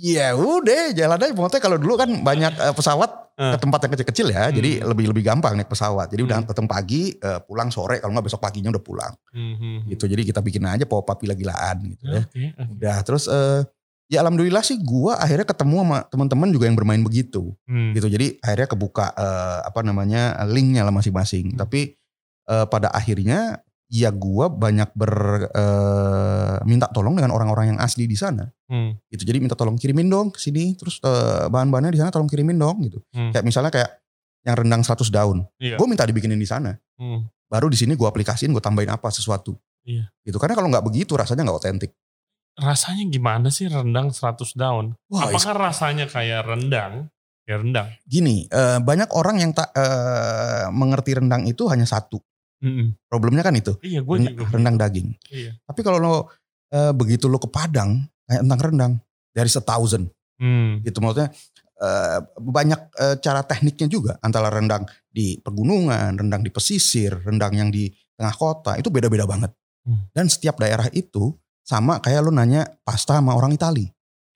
ya 0.00 0.32
udah 0.32 0.92
jalan 0.92 1.16
aja 1.16 1.32
maksudnya 1.32 1.62
kalau 1.62 1.76
dulu 1.76 1.94
kan 1.96 2.10
banyak 2.20 2.52
eh, 2.52 2.74
pesawat 2.74 3.10
Eh. 3.32 3.56
ke 3.56 3.58
tempat 3.58 3.80
yang 3.80 3.92
kecil-kecil 3.96 4.26
ya 4.28 4.44
Hmm. 4.44 4.52
jadi 4.52 4.70
lebih 4.84 5.04
lebih 5.08 5.24
gampang 5.24 5.56
naik 5.56 5.64
pesawat 5.66 6.12
jadi 6.12 6.22
udah 6.22 6.38
Hmm. 6.38 6.48
datang 6.52 6.68
pagi 6.68 7.16
eh, 7.16 7.40
pulang 7.40 7.72
sore 7.72 7.96
kalau 7.96 8.12
nggak 8.12 8.28
besok 8.28 8.36
paginya 8.38 8.68
udah 8.68 8.84
pulang 8.84 9.12
Hmm, 9.32 9.88
gitu 9.88 10.04
jadi 10.04 10.20
kita 10.22 10.40
bikin 10.40 10.60
aja 10.62 10.84
pop 10.84 11.08
up 11.08 11.16
gila-gilaan 11.16 11.80
gitu 11.88 12.04
ya 12.04 12.20
oke. 12.20 12.44
udah 12.76 12.96
terus 13.00 13.24
eh, 13.26 13.64
ya 14.08 14.20
alhamdulillah 14.20 14.60
sih 14.60 14.76
gua 14.76 15.16
akhirnya 15.16 15.48
ketemu 15.48 15.76
sama 15.80 15.98
teman-teman 16.06 16.48
juga 16.50 16.68
yang 16.68 16.76
bermain 16.76 17.00
begitu 17.00 17.56
Hmm. 17.64 17.96
gitu 17.96 18.12
jadi 18.12 18.36
akhirnya 18.40 18.68
kebuka 18.68 19.06
eh, 19.08 19.58
apa 19.64 19.80
namanya 19.80 20.22
linknya 20.44 20.84
lah 20.84 20.92
masing-masing 20.92 21.56
Hmm. 21.56 21.58
tapi 21.58 21.96
eh, 22.44 22.66
pada 22.68 22.92
akhirnya 22.92 23.56
ya 23.90 24.08
gua 24.08 24.46
banyak 24.46 24.94
ber 24.94 25.12
eh, 25.50 26.56
minta 26.62 26.86
tolong 26.86 27.12
dengan 27.12 27.30
orang-orang 27.30 27.74
yang 27.74 27.80
asli 27.80 28.06
di 28.06 28.14
sana 28.14 28.46
Hmm. 28.70 28.94
gitu 29.10 29.26
jadi 29.26 29.42
minta 29.42 29.52
tolong 29.52 29.74
kirimin 29.74 30.06
dong 30.06 30.30
ke 30.30 30.38
sini 30.38 30.78
terus 30.78 31.02
eh, 31.02 31.46
bahan-bahannya 31.46 31.90
di 31.90 31.98
sana 31.98 32.08
tolong 32.08 32.30
kirimin 32.30 32.54
dong 32.54 32.78
gitu 32.80 33.02
Hmm. 33.10 33.34
kayak 33.34 33.42
misalnya 33.42 33.68
kayak 33.68 33.90
yang 34.40 34.54
rendang 34.56 34.80
100 34.80 35.10
daun 35.10 35.42
Iya. 35.58 35.74
gue 35.74 35.86
minta 35.86 36.06
dibikinin 36.06 36.38
di 36.38 36.46
sana 36.46 36.78
Hmm. 36.94 37.26
baru 37.44 37.66
di 37.66 37.74
sini 37.74 37.92
gue 37.92 38.06
aplikasiin 38.06 38.50
gue 38.50 38.62
tambahin 38.62 38.88
apa 38.88 39.10
sesuatu 39.10 39.58
Iya. 39.82 40.06
gitu 40.22 40.38
karena 40.38 40.54
kalau 40.54 40.70
nggak 40.70 40.86
begitu 40.86 41.12
rasanya 41.14 41.44
nggak 41.44 41.58
otentik 41.58 41.92
Rasanya 42.52 43.06
gimana 43.08 43.48
sih 43.48 43.70
rendang 43.70 44.10
100 44.10 44.52
daun? 44.52 44.92
Wah, 45.08 45.30
Apakah 45.30 45.70
rasanya 45.70 46.04
kayak 46.04 46.44
rendang? 46.44 47.08
Ya 47.48 47.56
rendang. 47.56 47.88
gini 48.04 48.46
eh, 48.46 48.78
banyak 48.78 49.10
orang 49.10 49.40
yang 49.40 49.50
tak 49.50 49.70
eh, 49.72 50.68
mengerti 50.68 51.16
rendang 51.16 51.42
itu 51.44 51.66
hanya 51.66 51.82
satu 51.82 52.20
Mm-mm. 52.60 52.92
problemnya 53.06 53.40
kan 53.40 53.52
itu 53.52 53.72
Iya, 53.80 54.00
gue 54.00 54.14
rendang, 54.16 54.36
juga. 54.36 54.52
rendang 54.52 54.76
daging 54.76 55.08
Iya. 55.28 55.52
tapi 55.64 55.80
kalau 55.80 55.98
lo 55.98 56.14
eh, 56.68 56.92
begitu 56.92 57.26
lo 57.26 57.36
ke 57.36 57.48
Padang 57.48 58.04
kayak 58.24 58.42
tentang 58.44 58.60
rendang 58.62 58.92
dari 59.30 59.48
thousand 59.48 60.04
Hmm. 60.36 60.80
gitu 60.80 61.00
maksudnya 61.00 61.28
eh, 61.76 62.18
banyak 62.36 62.80
eh, 62.94 63.16
cara 63.18 63.40
tekniknya 63.42 63.84
juga 63.86 64.12
antara 64.20 64.48
rendang 64.48 64.84
di 65.06 65.36
pegunungan, 65.36 66.16
rendang 66.16 66.40
di 66.40 66.48
pesisir, 66.48 67.12
rendang 67.20 67.52
yang 67.52 67.68
di 67.68 67.88
tengah 68.16 68.32
kota 68.32 68.76
itu 68.76 68.88
beda-beda 68.88 69.24
banget. 69.24 69.52
Hmm. 69.84 70.08
Dan 70.12 70.28
setiap 70.28 70.56
daerah 70.56 70.88
itu 70.92 71.32
sama 71.60 71.96
kayak 71.98 72.20
lo 72.20 72.30
nanya 72.30 72.64
pasta 72.80 73.16
sama 73.16 73.32
orang 73.32 73.52
Itali. 73.52 73.88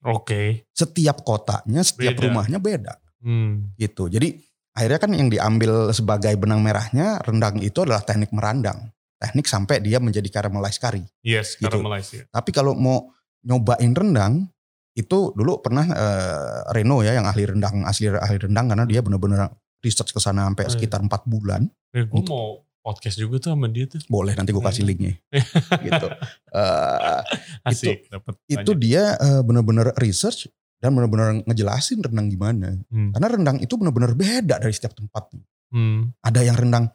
Oke. 0.02 0.68
Setiap 0.72 1.20
kotanya, 1.20 1.80
setiap 1.80 2.16
Beda. 2.16 2.24
rumahnya 2.28 2.58
beda 2.58 2.94
Hmm. 3.20 3.72
gitu. 3.76 4.08
Jadi 4.08 4.36
akhirnya 4.74 4.98
kan 4.98 5.10
yang 5.14 5.30
diambil 5.30 5.88
sebagai 5.90 6.34
benang 6.34 6.60
merahnya 6.60 7.22
rendang 7.22 7.58
itu 7.58 7.80
adalah 7.80 8.02
teknik 8.02 8.30
merandang. 8.30 8.90
Teknik 9.16 9.46
sampai 9.46 9.78
dia 9.80 9.96
menjadi 9.96 10.26
caramelize 10.28 10.76
kari. 10.76 11.00
Yes, 11.22 11.54
Gitu. 11.56 11.70
caramelized 11.70 12.12
ya. 12.12 12.24
Tapi 12.28 12.50
kalau 12.50 12.74
mau 12.74 13.08
nyobain 13.40 13.94
rendang 13.94 14.50
itu 14.92 15.32
dulu 15.32 15.58
pernah 15.58 15.86
eh, 15.86 16.58
Reno 16.70 17.00
ya 17.00 17.14
yang 17.14 17.26
ahli 17.26 17.46
rendang 17.46 17.82
asli 17.82 18.10
ahli 18.10 18.38
rendang 18.38 18.70
karena 18.70 18.84
dia 18.84 19.00
benar-benar 19.00 19.50
research 19.80 20.10
ke 20.10 20.20
sana 20.20 20.46
sampai 20.46 20.64
Oh, 20.64 20.68
iya. 20.70 20.74
sekitar 20.74 21.00
empat 21.00 21.22
bulan. 21.24 21.66
Eh, 21.90 22.06
gue 22.06 22.22
mau 22.24 22.62
podcast 22.78 23.16
juga 23.16 23.40
tuh 23.40 23.56
sama 23.56 23.66
dia 23.66 23.86
tuh. 23.86 24.02
Boleh 24.06 24.34
nanti 24.34 24.52
gue 24.52 24.60
kasih 24.60 24.82
Hmm. 24.84 24.90
linknya. 24.92 25.14
gitu. 25.88 26.06
Eh, 26.52 27.20
Asik, 27.64 28.06
dapat 28.08 28.34
itu 28.46 28.70
dia 28.76 29.16
eh, 29.16 29.40
benar-benar 29.40 29.94
research 29.96 30.46
dan 30.78 30.92
benar-benar 30.92 31.42
ngejelasin 31.48 32.02
rendang 32.04 32.28
gimana. 32.28 32.76
Hmm. 32.92 33.10
Karena 33.14 33.28
rendang 33.30 33.58
itu 33.62 33.74
benar-benar 33.74 34.12
beda 34.14 34.60
dari 34.60 34.74
setiap 34.74 34.94
tempat. 34.94 35.32
Hmm. 35.72 36.12
Ada 36.20 36.44
yang 36.44 36.56
rendang 36.56 36.86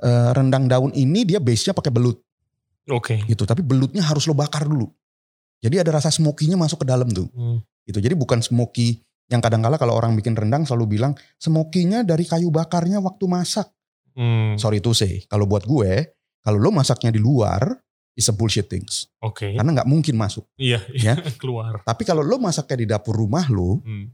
eh, 0.00 0.30
rendang 0.32 0.64
daun 0.66 0.90
ini 0.96 1.22
dia 1.28 1.38
base-nya 1.38 1.76
pakai 1.76 1.92
belut 1.92 2.18
Oke. 2.90 3.20
gitu, 3.24 3.44
tapi 3.44 3.60
belutnya 3.64 4.04
harus 4.04 4.24
lo 4.26 4.34
bakar 4.34 4.66
dulu. 4.66 4.88
Jadi 5.64 5.80
ada 5.80 5.96
rasa 5.96 6.12
smoky-nya 6.12 6.60
masuk 6.60 6.84
ke 6.84 6.86
dalam 6.88 7.08
tuh. 7.08 7.28
Hmm. 7.32 7.58
gitu. 7.84 8.00
Jadi 8.00 8.16
bukan 8.16 8.40
smoky 8.40 9.04
yang 9.32 9.40
kadang-kala 9.40 9.80
kalau 9.80 9.96
orang 9.96 10.12
bikin 10.16 10.36
rendang 10.36 10.68
selalu 10.68 11.00
bilang 11.00 11.16
smokinya 11.40 12.04
dari 12.04 12.28
kayu 12.28 12.52
bakarnya 12.52 13.00
waktu 13.00 13.24
masak. 13.24 13.68
Hmm. 14.14 14.54
Sorry 14.60 14.78
to 14.78 14.92
say, 14.94 15.24
kalau 15.26 15.48
buat 15.48 15.64
gue, 15.66 16.12
kalau 16.44 16.58
lo 16.60 16.70
masaknya 16.70 17.10
di 17.10 17.18
luar, 17.18 17.80
is 18.14 18.26
a 18.26 18.34
bullshit 18.34 18.66
things. 18.66 19.10
Oke. 19.20 19.54
Karena 19.54 19.70
nggak 19.74 19.88
mungkin 19.88 20.14
masuk. 20.14 20.46
Iya, 20.54 20.80
Ya. 20.94 21.14
keluar. 21.42 21.82
Tapi 21.82 22.02
kalau 22.02 22.22
lo 22.22 22.38
masaknya 22.38 22.76
di 22.78 22.86
dapur 22.88 23.14
rumah 23.14 23.46
lo, 23.48 23.82
Hmm. 23.82 24.10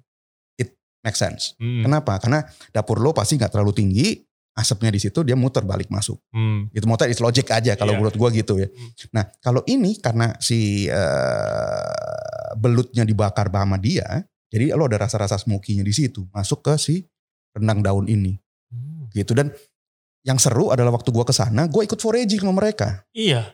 make 1.01 1.17
sense. 1.17 1.57
Hmm. 1.57 1.81
Kenapa? 1.81 2.21
Karena 2.21 2.45
dapur 2.69 3.01
lo 3.01 3.17
pasti 3.17 3.41
nggak 3.41 3.49
terlalu 3.49 3.73
tinggi, 3.73 4.21
asapnya 4.53 4.93
di 4.93 5.01
situ 5.01 5.25
dia 5.25 5.33
muter 5.33 5.65
balik 5.65 5.89
masuk. 5.89 6.21
Hmm. 6.29 6.69
Gitu 6.69 6.85
muter 6.85 7.09
is 7.09 7.25
logic 7.25 7.49
aja 7.49 7.73
kalau 7.73 7.97
Iya. 7.97 7.99
menurut 8.05 8.17
gue 8.21 8.29
gitu 8.37 8.61
ya. 8.61 8.69
Hmm. 8.69 8.93
Nah 9.17 9.25
kalau 9.41 9.65
ini 9.65 9.97
karena 9.97 10.37
si 10.37 10.85
eh, 10.85 12.51
belutnya 12.57 13.09
dibakar 13.09 13.49
sama 13.49 13.81
dia, 13.81 14.05
jadi 14.53 14.77
lo 14.77 14.85
ada 14.85 15.01
rasa-rasa 15.01 15.41
smokinya 15.41 15.81
di 15.81 15.95
situ 15.95 16.29
masuk 16.37 16.61
ke 16.61 16.75
si 16.77 17.01
rendang 17.57 17.81
daun 17.81 18.05
ini. 18.05 18.37
Hmm. 18.71 19.11
gitu 19.11 19.35
dan 19.35 19.51
yang 20.23 20.39
seru 20.39 20.71
adalah 20.71 20.95
waktu 20.95 21.11
gua 21.11 21.27
ke 21.27 21.35
sana 21.35 21.67
gue 21.67 21.83
ikut 21.83 21.99
foraging 21.99 22.39
sama 22.47 22.55
mereka 22.55 23.03
Iya. 23.11 23.51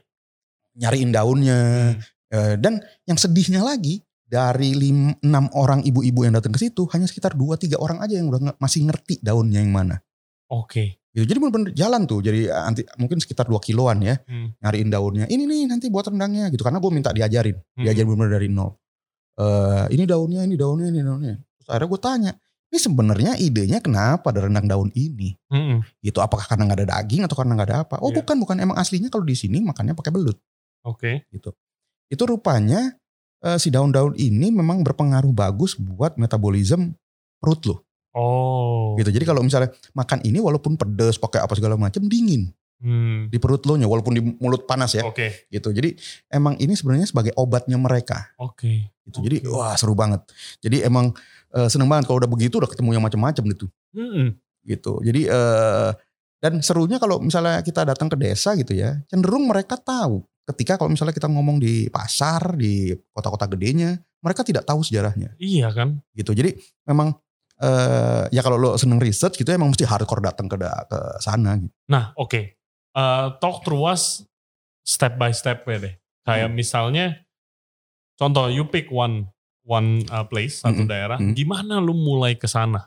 Nyariin 0.76 1.10
daunnya 1.10 1.58
Hmm. 1.92 2.00
Eh, 2.26 2.54
dan 2.56 2.78
yang 3.04 3.14
sedihnya 3.14 3.62
lagi 3.62 4.02
dari 4.22 4.74
lim, 4.74 5.14
enam 5.20 5.46
orang 5.52 5.80
ibu-ibu 5.80 6.20
yang 6.20 6.34
datang 6.34 6.50
ke 6.50 6.58
situ 6.60 6.82
hanya 6.90 7.06
sekitar 7.06 7.32
dua 7.32 7.54
tiga 7.54 7.78
orang 7.78 7.98
aja 7.98 8.14
yang 8.14 8.26
udah 8.26 8.40
nge- 8.42 8.58
masih 8.58 8.82
ngerti 8.82 9.18
daunnya 9.20 9.58
yang 9.58 9.70
mana 9.70 10.02
Oke. 10.46 10.98
gitu 11.08 11.22
jadi 11.24 11.38
bener-bener 11.38 11.70
jalan 11.72 12.02
tuh 12.04 12.18
jadi 12.20 12.50
eh, 12.50 12.62
anti, 12.62 12.82
mungkin 12.96 13.18
sekitar 13.18 13.44
dua 13.44 13.58
kiloan 13.58 13.98
ya 14.00 14.18
Hmm. 14.22 14.50
nyariin 14.58 14.90
daunnya 14.90 15.24
ini 15.26 15.42
nih 15.44 15.62
nanti 15.66 15.86
buat 15.86 16.02
rendangnya 16.04 16.50
gitu 16.50 16.60
karena 16.60 16.76
gue 16.76 16.90
minta 16.90 17.10
diajarin 17.10 17.54
Hmm. 17.54 17.82
diajarin 17.82 18.06
bener-bener 18.06 18.32
dari 18.34 18.48
nol 18.48 18.74
Eh, 19.36 19.84
ini 19.92 20.02
daunnya 20.02 20.42
ini 20.42 20.56
daunnya 20.56 20.88
ini 20.88 21.00
daunnya 21.00 21.34
terus 21.54 21.68
akhirnya 21.68 21.88
gue 21.88 22.00
tanya 22.00 22.32
ini 22.66 22.78
sebenarnya 22.80 23.32
idenya 23.36 23.78
kenapa 23.78 24.32
ada 24.32 24.42
rendang 24.42 24.64
daun 24.64 24.90
ini 24.90 25.36
Hmm. 25.46 25.84
gitu 26.00 26.18
apakah 26.18 26.42
karena 26.42 26.64
nggak 26.64 26.78
ada 26.80 26.88
daging 26.90 27.22
atau 27.22 27.36
karena 27.36 27.52
nggak 27.52 27.68
ada 27.68 27.78
apa 27.84 28.00
oh 28.00 28.08
Iya. 28.08 28.18
bukan 28.18 28.36
bukan 28.40 28.56
emang 28.58 28.74
aslinya 28.74 29.06
kalau 29.06 29.22
di 29.22 29.36
sini 29.36 29.60
makannya 29.60 29.92
pakai 29.92 30.10
belut 30.10 30.40
Oke. 30.86 31.26
gitu 31.28 31.50
itu 32.06 32.22
rupanya 32.22 32.94
eh, 33.42 33.58
si 33.58 33.68
daun-daun 33.68 34.14
ini 34.14 34.48
memang 34.48 34.80
berpengaruh 34.80 35.34
bagus 35.34 35.74
buat 35.74 36.14
metabolisme 36.16 36.94
perut 37.36 37.62
lo 37.66 37.76
Oh. 38.16 38.96
gitu 38.96 39.12
jadi 39.12 39.28
kalau 39.28 39.44
misalnya 39.44 39.68
makan 39.92 40.24
ini 40.24 40.40
walaupun 40.40 40.80
pedes 40.80 41.18
pakai 41.18 41.44
apa 41.44 41.52
segala 41.52 41.76
macam 41.76 42.06
dingin 42.06 42.48
Hmm. 42.76 43.32
di 43.32 43.40
perut 43.40 43.64
lo 43.64 43.72
nya 43.74 43.88
walaupun 43.88 44.12
di 44.12 44.20
mulut 44.36 44.68
panas 44.68 44.92
ya 44.92 45.00
Oke. 45.02 45.48
gitu 45.48 45.72
jadi 45.72 45.96
emang 46.28 46.60
ini 46.60 46.76
sebenarnya 46.76 47.08
sebagai 47.08 47.32
obatnya 47.32 47.76
mereka 47.76 48.28
Oke. 48.36 48.92
gitu 49.02 49.24
jadi 49.24 49.40
Oke. 49.44 49.48
wah 49.48 49.72
seru 49.76 49.96
banget 49.96 50.20
jadi 50.60 50.84
emang 50.84 51.16
eh, 51.52 51.68
seneng 51.72 51.88
banget 51.88 52.04
kalau 52.04 52.20
udah 52.20 52.28
begitu 52.28 52.60
udah 52.60 52.68
ketemu 52.68 52.96
yang 52.96 53.04
macam-macam 53.04 53.44
gitu 53.48 53.66
Hmm. 53.96 54.36
gitu. 54.60 55.00
Jadi 55.00 55.24
eh 55.24 55.90
dan 56.36 56.60
serunya 56.60 57.00
kalau 57.00 57.16
misalnya 57.16 57.64
kita 57.64 57.80
datang 57.88 58.12
ke 58.12 58.16
desa 58.18 58.52
gitu 58.58 58.76
ya, 58.76 59.00
cenderung 59.08 59.48
mereka 59.48 59.80
tahu. 59.80 60.20
Ketika 60.46 60.78
kalau 60.78 60.88
misalnya 60.88 61.10
kita 61.10 61.26
ngomong 61.26 61.58
di 61.58 61.90
pasar, 61.90 62.54
di 62.54 62.94
kota-kota 63.10 63.50
gedenya, 63.50 63.98
mereka 64.22 64.46
tidak 64.46 64.62
tahu 64.62 64.80
sejarahnya 64.80 65.34
Iya 65.36 65.74
kan? 65.74 65.98
gitu. 66.14 66.30
Jadi 66.32 66.54
memang 66.86 67.18
eh 67.56 68.28
ya 68.30 68.44
kalau 68.44 68.54
lo 68.54 68.70
seneng 68.76 69.00
research 69.00 69.40
gitu 69.40 69.48
emang 69.48 69.72
mesti 69.72 69.82
hardcore 69.82 70.20
datang 70.22 70.46
ke 70.46 70.54
ke 70.60 70.98
sana 71.18 71.56
gitu. 71.56 71.72
Nah, 71.88 72.12
oke. 72.14 72.40
Eh, 72.96 73.26
talk 73.40 73.60
through 73.60 73.84
us 73.84 74.22
step 74.80 75.16
by 75.16 75.32
step 75.32 75.66
ya 75.66 75.78
deh. 75.80 75.94
Kayak 76.22 76.48
Hmm. 76.48 76.56
misalnya 76.56 77.06
contoh 78.14 78.48
you 78.48 78.66
pick 78.66 78.88
one 78.88 79.28
one 79.66 80.06
uh, 80.08 80.22
place 80.22 80.62
satu 80.62 80.86
Mm-mm. 80.86 80.90
daerah, 80.90 81.18
Mm. 81.18 81.34
gimana 81.34 81.82
lu 81.82 81.90
mulai 81.90 82.38
ke 82.38 82.46
sana? 82.46 82.86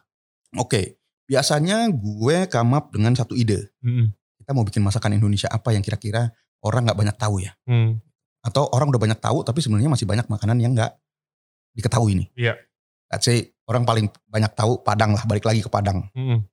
Oke, 0.56 0.96
biasanya 1.28 1.92
gue 1.92 2.48
come 2.48 2.72
up 2.72 2.90
dengan 2.90 3.12
satu 3.14 3.36
ide. 3.36 3.68
Hmm. 3.84 4.16
Kita 4.40 4.56
mau 4.56 4.64
bikin 4.64 4.80
masakan 4.80 5.14
Indonesia 5.14 5.52
apa 5.52 5.76
yang 5.76 5.84
kira-kira 5.84 6.32
orang 6.66 6.88
nggak 6.88 7.00
banyak 7.00 7.16
tahu 7.16 7.44
ya? 7.44 7.52
Hmm. 7.68 8.00
Atau 8.40 8.68
orang 8.72 8.92
udah 8.92 9.02
banyak 9.02 9.20
tahu 9.20 9.44
tapi 9.44 9.60
sebenarnya 9.60 9.92
masih 9.92 10.08
banyak 10.08 10.28
makanan 10.28 10.58
yang 10.60 10.72
nggak 10.76 10.92
diketahui 11.76 12.16
nih. 12.20 12.28
Iya. 12.36 12.54
Let's 13.10 13.26
say 13.26 13.52
orang 13.66 13.84
paling 13.86 14.06
banyak 14.30 14.52
tahu 14.54 14.82
Padang 14.86 15.18
lah, 15.18 15.24
balik 15.26 15.46
lagi 15.46 15.66
ke 15.66 15.70
Padang. 15.72 16.08
Hmm. 16.14 16.46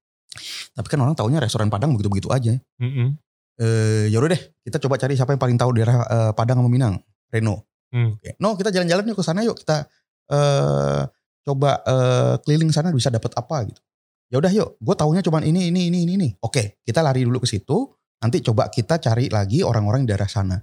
Tapi 0.77 0.87
kan 0.89 0.99
orang 1.01 1.17
taunya 1.17 1.41
restoran 1.41 1.69
Padang 1.69 1.97
begitu-begitu 1.97 2.29
aja. 2.33 2.57
Hmm. 2.81 3.17
Eh 3.57 4.13
ya 4.13 4.21
udah 4.21 4.31
deh, 4.33 4.43
kita 4.65 4.77
coba 4.83 5.01
cari 5.01 5.17
siapa 5.17 5.33
yang 5.33 5.41
paling 5.41 5.57
tahu 5.57 5.71
daerah 5.77 5.97
eh, 6.05 6.33
Padang 6.37 6.61
sama 6.65 6.71
Minang. 6.71 7.01
Reno. 7.33 7.67
Hmm. 7.91 8.15
Oke. 8.17 8.37
No, 8.39 8.55
kita 8.55 8.71
jalan-jalan 8.71 9.05
yuk 9.09 9.19
ke 9.19 9.25
sana 9.25 9.41
yuk. 9.43 9.57
Kita 9.59 9.87
eh 10.33 11.03
coba 11.47 11.71
eh, 11.87 12.35
keliling 12.43 12.71
sana 12.75 12.91
bisa 12.91 13.09
dapat 13.09 13.33
apa 13.37 13.69
gitu. 13.69 13.81
Ya 14.27 14.43
udah 14.43 14.51
yuk, 14.51 14.75
gue 14.83 14.95
taunya 14.99 15.23
cuman 15.23 15.47
ini 15.47 15.71
ini 15.71 15.87
ini 15.87 16.03
ini 16.03 16.13
ini. 16.19 16.29
Oke, 16.43 16.83
kita 16.83 16.99
lari 16.99 17.23
dulu 17.23 17.39
ke 17.39 17.49
situ. 17.49 17.95
Nanti 18.19 18.41
coba 18.41 18.69
kita 18.69 18.97
cari 18.97 19.29
lagi 19.29 19.61
orang-orang 19.61 20.05
di 20.05 20.11
daerah 20.11 20.29
sana 20.29 20.57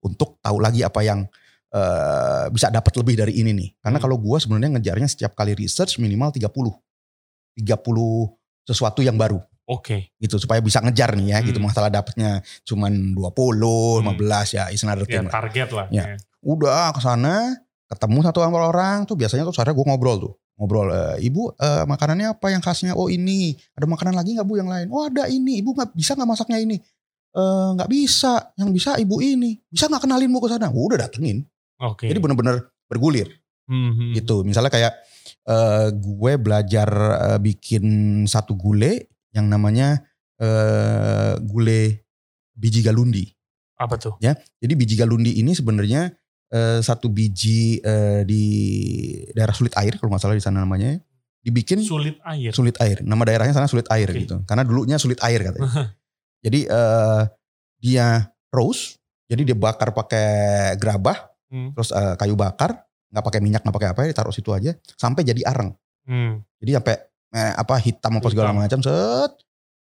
untuk 0.00 0.38
tahu 0.38 0.58
lagi 0.58 0.82
apa 0.82 1.00
yang 1.02 1.24
eh, 1.68 2.48
bisa 2.48 2.72
dapat 2.72 2.96
lebih 2.96 3.20
dari 3.20 3.44
ini 3.44 3.52
nih. 3.52 3.68
Karena 3.76 4.00
Hmm. 4.00 4.04
kalau 4.08 4.16
gua 4.16 4.40
sebenarnya 4.40 4.80
ngejarnya 4.80 5.04
setiap 5.04 5.36
kali 5.36 5.52
research 5.52 6.00
minimal 6.00 6.32
30. 6.32 6.72
30 7.56 8.32
sesuatu 8.64 9.04
yang 9.04 9.20
baru 9.20 9.40
Oke. 9.68 10.12
gitu 10.16 10.40
supaya 10.40 10.64
bisa 10.64 10.80
ngejar 10.80 11.12
nih 11.12 11.36
ya 11.36 11.38
gitu 11.44 11.60
Hmm. 11.60 11.68
masalah 11.68 11.92
dapatnya 11.92 12.40
cuman 12.64 13.12
20, 13.12 14.00
15 14.00 14.56
ya 14.56 14.72
is 14.72 14.80
another 14.80 15.04
Ya 15.04 15.20
thing 15.20 15.28
lah. 15.28 15.32
target 15.34 15.68
lah. 15.72 15.86
Ya. 15.92 16.16
Udah 16.40 16.88
ke 16.94 17.00
sana 17.02 17.60
ketemu 17.84 18.18
satu 18.24 18.38
orang 18.40 19.04
tuh 19.04 19.16
biasanya 19.16 19.44
tuh 19.44 19.52
sehari 19.52 19.72
gue 19.72 19.84
ngobrol 19.84 20.16
tuh 20.20 20.32
ngobrol 20.56 20.88
"Eh, 20.90 21.28
ibu 21.28 21.52
eh, 21.52 21.84
makanannya 21.84 22.32
apa 22.32 22.48
yang 22.48 22.60
khasnya 22.60 22.92
oh 22.92 23.08
ini 23.08 23.54
ada 23.72 23.86
makanan 23.86 24.12
lagi 24.12 24.34
nggak 24.36 24.44
bu 24.44 24.56
yang 24.56 24.68
lain 24.68 24.88
oh 24.90 25.06
ada 25.08 25.24
ini 25.24 25.60
ibu 25.62 25.70
nggak 25.72 25.94
bisa 25.94 26.12
nggak 26.12 26.28
masaknya 26.28 26.58
ini 26.60 26.76
"Eh, 27.36 27.68
nggak 27.76 27.90
bisa. 27.90 28.52
Yang 28.56 28.70
bisa 28.76 28.90
ibu 28.96 29.20
ini. 29.20 29.58
Bisa 29.68 29.86
nggak 29.88 30.08
kenalin 30.08 30.30
bu 30.32 30.40
ke 30.44 30.48
sana? 30.52 30.68
Udah 30.72 31.08
datengin. 31.08 31.44
Oke. 31.78 32.10
jadi 32.10 32.18
bener-bener 32.18 32.66
bergulir. 32.90 33.30
Hmm, 33.70 33.94
hmm. 33.94 34.12
gitu. 34.18 34.42
Misalnya 34.42 34.72
kayak 34.72 34.92
eh, 35.46 35.88
gue 35.94 36.32
belajar 36.40 36.88
eh, 37.30 37.38
bikin 37.38 37.84
satu 38.26 38.56
gule 38.58 39.12
yang 39.30 39.46
namanya 39.46 40.02
eh, 40.40 41.38
gule 41.38 42.02
biji 42.56 42.82
galundi. 42.82 43.30
Apa 43.78 43.94
tuh? 43.94 44.18
jadi 44.58 44.72
biji 44.74 44.98
galundi 44.98 45.38
ini 45.38 45.54
sebenarnya 45.54 46.10
eh, 46.50 46.80
satu 46.82 47.06
biji 47.06 47.78
eh, 47.78 48.26
di 48.26 48.44
daerah 49.30 49.54
sulit 49.54 49.70
air 49.78 49.94
kalau 50.02 50.10
nggak 50.10 50.22
salah 50.26 50.34
di 50.34 50.42
sana 50.42 50.64
namanya. 50.66 50.98
Dibikin 51.38 51.78
Sulit 51.80 52.18
air. 52.26 52.50
sulit 52.50 52.74
air. 52.82 52.98
Nama 53.06 53.22
daerahnya 53.22 53.54
sana 53.54 53.70
sulit 53.70 53.86
air 53.94 54.10
Oke. 54.10 54.26
gitu. 54.26 54.42
Karena 54.42 54.66
dulunya 54.66 54.98
sulit 54.98 55.22
air 55.22 55.46
katanya 55.46 55.70
jadi 56.40 56.60
eh, 56.64 57.22
dia 57.78 58.06
roast 58.48 58.98
jadi 59.24 59.42
dia 59.44 59.56
bakar 59.56 59.90
pakai 59.90 60.28
gerabah 60.74 61.28
Hmm. 61.48 61.72
terus 61.72 61.88
eh, 61.90 62.12
kayu 62.14 62.36
bakar 62.36 62.76
nggak 63.08 63.24
pakai 63.24 63.40
minyak 63.40 63.64
nggak 63.64 63.72
pakai 63.72 63.88
apa 63.88 64.00
ditaruh 64.06 64.28
situ 64.30 64.52
aja 64.52 64.68
sampai 64.94 65.24
jadi 65.24 65.40
arang 65.44 65.72
Hmm. 66.04 66.44
jadi 66.56 66.76
sampai 66.76 66.96
eh, 67.30 67.52
apa 67.54 67.74
hitam 67.78 68.12
apa 68.14 68.28
segala 68.28 68.52
macam 68.52 68.76
set 68.78 69.32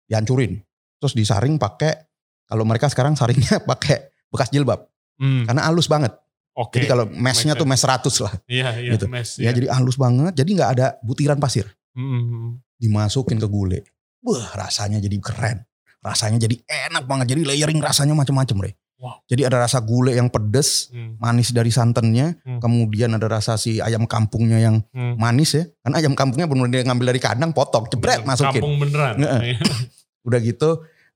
dihancurin 0.05 0.59
terus 0.97 1.13
disaring 1.13 1.55
pakai 1.55 2.03
kalau 2.43 2.63
mereka 2.63 2.87
sekarang 2.87 3.15
saringnya 3.15 3.63
pakai 3.69 4.11
bekas 4.27 4.49
jilbab 4.49 4.91
Hmm. 5.15 5.45
karena 5.45 5.63
halus 5.63 5.85
banget 5.85 6.11
Oke. 6.51 6.75
jadi 6.75 6.85
kalau 6.85 7.05
mesnya 7.07 7.53
tuh 7.53 7.63
mes 7.63 7.79
100 7.79 8.11
lah 8.19 8.33
Iya, 8.43 8.69
iya, 8.77 8.91
gitu. 8.93 9.05
mes. 9.07 9.29
ya 9.37 9.49
jadi 9.49 9.71
halus 9.71 9.95
banget 9.95 10.33
jadi 10.33 10.49
nggak 10.51 10.71
ada 10.73 10.87
butiran 10.99 11.37
pasir 11.37 11.69
Hmm, 11.95 12.11
hmm. 12.19 12.49
dimasukin 12.75 13.37
ke 13.37 13.45
gule 13.45 13.87
wah 14.19 14.51
rasanya 14.53 14.97
jadi 14.97 15.15
keren 15.17 15.63
rasanya 16.03 16.37
jadi 16.37 16.59
enak 16.91 17.07
banget 17.07 17.31
jadi 17.31 17.41
layering 17.47 17.79
rasanya 17.79 18.13
macam-macam 18.13 18.59
Re. 18.59 18.71
Wow. 18.93 19.19
jadi 19.27 19.51
ada 19.51 19.59
rasa 19.59 19.83
gule 19.83 20.15
yang 20.15 20.31
pedes 20.31 20.87
Hmm. 20.87 21.19
manis 21.19 21.51
dari 21.51 21.67
santannya 21.67 22.39
Hmm. 22.39 22.59
kemudian 22.59 23.11
ada 23.11 23.27
rasa 23.27 23.55
si 23.55 23.79
ayam 23.79 24.07
kampungnya 24.07 24.59
yang 24.59 24.79
Hmm. 24.91 25.15
manis 25.17 25.51
ya 25.53 25.63
karena 25.81 25.95
ayam 25.99 26.13
kampungnya 26.13 26.47
benar 26.47 26.67
dia 26.67 26.83
ngambil 26.83 27.11
dari 27.11 27.19
kandang 27.19 27.51
potong 27.51 27.83
jebret 27.87 28.23
masukin 28.23 28.63
Kampung 28.63 28.79
beneran. 28.79 29.19
Nggak. 29.19 29.39
udah 30.27 30.39
gitu 30.39 30.69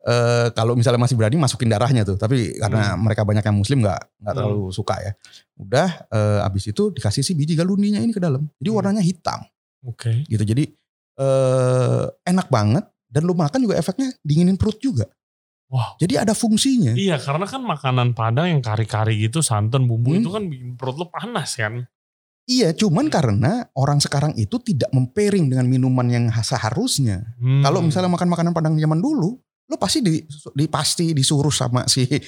eh, 0.03 0.47
kalau 0.51 0.75
misalnya 0.75 0.99
masih 0.99 1.15
berani 1.15 1.35
masukin 1.35 1.67
darahnya 1.67 2.03
tuh 2.03 2.15
tapi 2.15 2.55
karena 2.55 2.91
Hmm. 2.91 3.03
mereka 3.03 3.23
banyak 3.23 3.43
yang 3.43 3.55
muslim 3.55 3.79
nggak 3.79 4.01
nggak 4.19 4.33
Hmm. 4.35 4.39
terlalu 4.39 4.63
suka 4.71 4.95
ya 4.99 5.11
udah 5.55 5.87
eh, 6.07 6.39
abis 6.43 6.63
itu 6.67 6.91
dikasih 6.91 7.23
si 7.23 7.35
biji 7.35 7.55
galundinya 7.55 7.99
ini 7.99 8.11
ke 8.11 8.19
dalam 8.19 8.51
jadi 8.59 8.67
Hmm. 8.67 8.77
warnanya 8.79 8.99
hitam 8.99 9.47
Oke. 9.83 10.27
gitu 10.27 10.43
jadi 10.43 10.63
eh, 11.17 12.03
enak 12.25 12.47
banget 12.47 12.83
dan 13.07 13.21
lu 13.23 13.33
makan 13.33 13.59
juga 13.59 13.75
efeknya 13.75 14.11
dinginin 14.21 14.55
perut 14.55 14.77
juga 14.77 15.07
Wow. 15.67 15.99
jadi 15.99 16.23
ada 16.23 16.31
fungsinya 16.31 16.95
Iya, 16.95 17.19
karena 17.19 17.43
kan 17.43 17.59
makanan 17.59 18.15
Padang 18.15 18.47
yang 18.47 18.63
kari-kari 18.63 19.19
gitu, 19.19 19.43
santan, 19.43 19.83
bumbu 19.83 20.15
Hmm. 20.15 20.23
itu 20.23 20.29
kan 20.31 20.43
bikin 20.47 20.69
perut 20.75 20.95
lu 20.95 21.05
panas 21.07 21.55
kan. 21.55 21.83
iya 22.47 22.71
cuman 22.71 23.11
karena 23.11 23.67
orang 23.75 23.99
sekarang 23.99 24.31
itu 24.39 24.55
tidak 24.63 24.87
mempairing 24.89 25.51
dengan 25.51 25.67
minuman 25.67 26.07
yang 26.07 26.25
seharusnya 26.31 27.35
Hmm. 27.35 27.59
Kalau 27.59 27.83
misalnya 27.83 28.07
makan 28.07 28.31
makanan 28.31 28.55
Padang 28.55 28.79
zaman 28.79 29.03
dulu, 29.03 29.35
lo 29.67 29.75
pasti 29.75 29.99
di, 29.99 30.23
di 30.55 30.65
pasti 30.71 31.11
disuruh 31.11 31.51
sama 31.51 31.83
si 31.85 32.07
eh, 32.07 32.19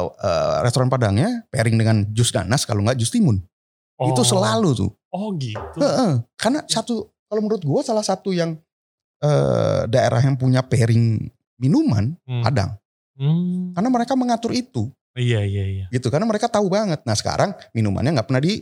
eh, 0.00 0.54
restoran 0.64 0.88
Padangnya 0.88 1.44
pairing 1.48 1.76
dengan 1.76 1.96
jus 2.10 2.32
ganas 2.32 2.64
kalau 2.64 2.80
nggak 2.80 2.96
jus 2.96 3.12
timun. 3.12 3.44
Itu 3.94 4.24
Oh. 4.24 4.26
selalu 4.26 4.72
tuh. 4.72 4.90
Oh 5.12 5.36
gitu. 5.36 5.60
Heeh. 5.76 6.24
Karena 6.34 6.64
satu 6.64 7.12
kalau 7.28 7.44
menurut 7.44 7.60
gua 7.60 7.84
salah 7.84 8.00
satu 8.00 8.32
yang 8.32 8.56
eh, 9.24 9.80
daerah 9.88 10.20
yang 10.20 10.36
punya 10.36 10.60
pairing 10.60 11.24
minuman 11.56 12.12
Hmm. 12.22 12.44
Padang. 12.44 12.70
Hmm. 13.16 13.72
Karena 13.72 13.88
mereka 13.88 14.12
mengatur 14.14 14.52
itu 14.52 14.92
Iya, 15.14 15.46
iya, 15.46 15.64
iya. 15.64 15.86
gitu. 15.88 16.10
Karena 16.10 16.26
mereka 16.26 16.50
tahu 16.50 16.66
banget. 16.68 17.00
Nah 17.06 17.14
sekarang 17.14 17.54
minumannya 17.72 18.12
nggak 18.12 18.28
pernah 18.28 18.42
di 18.42 18.60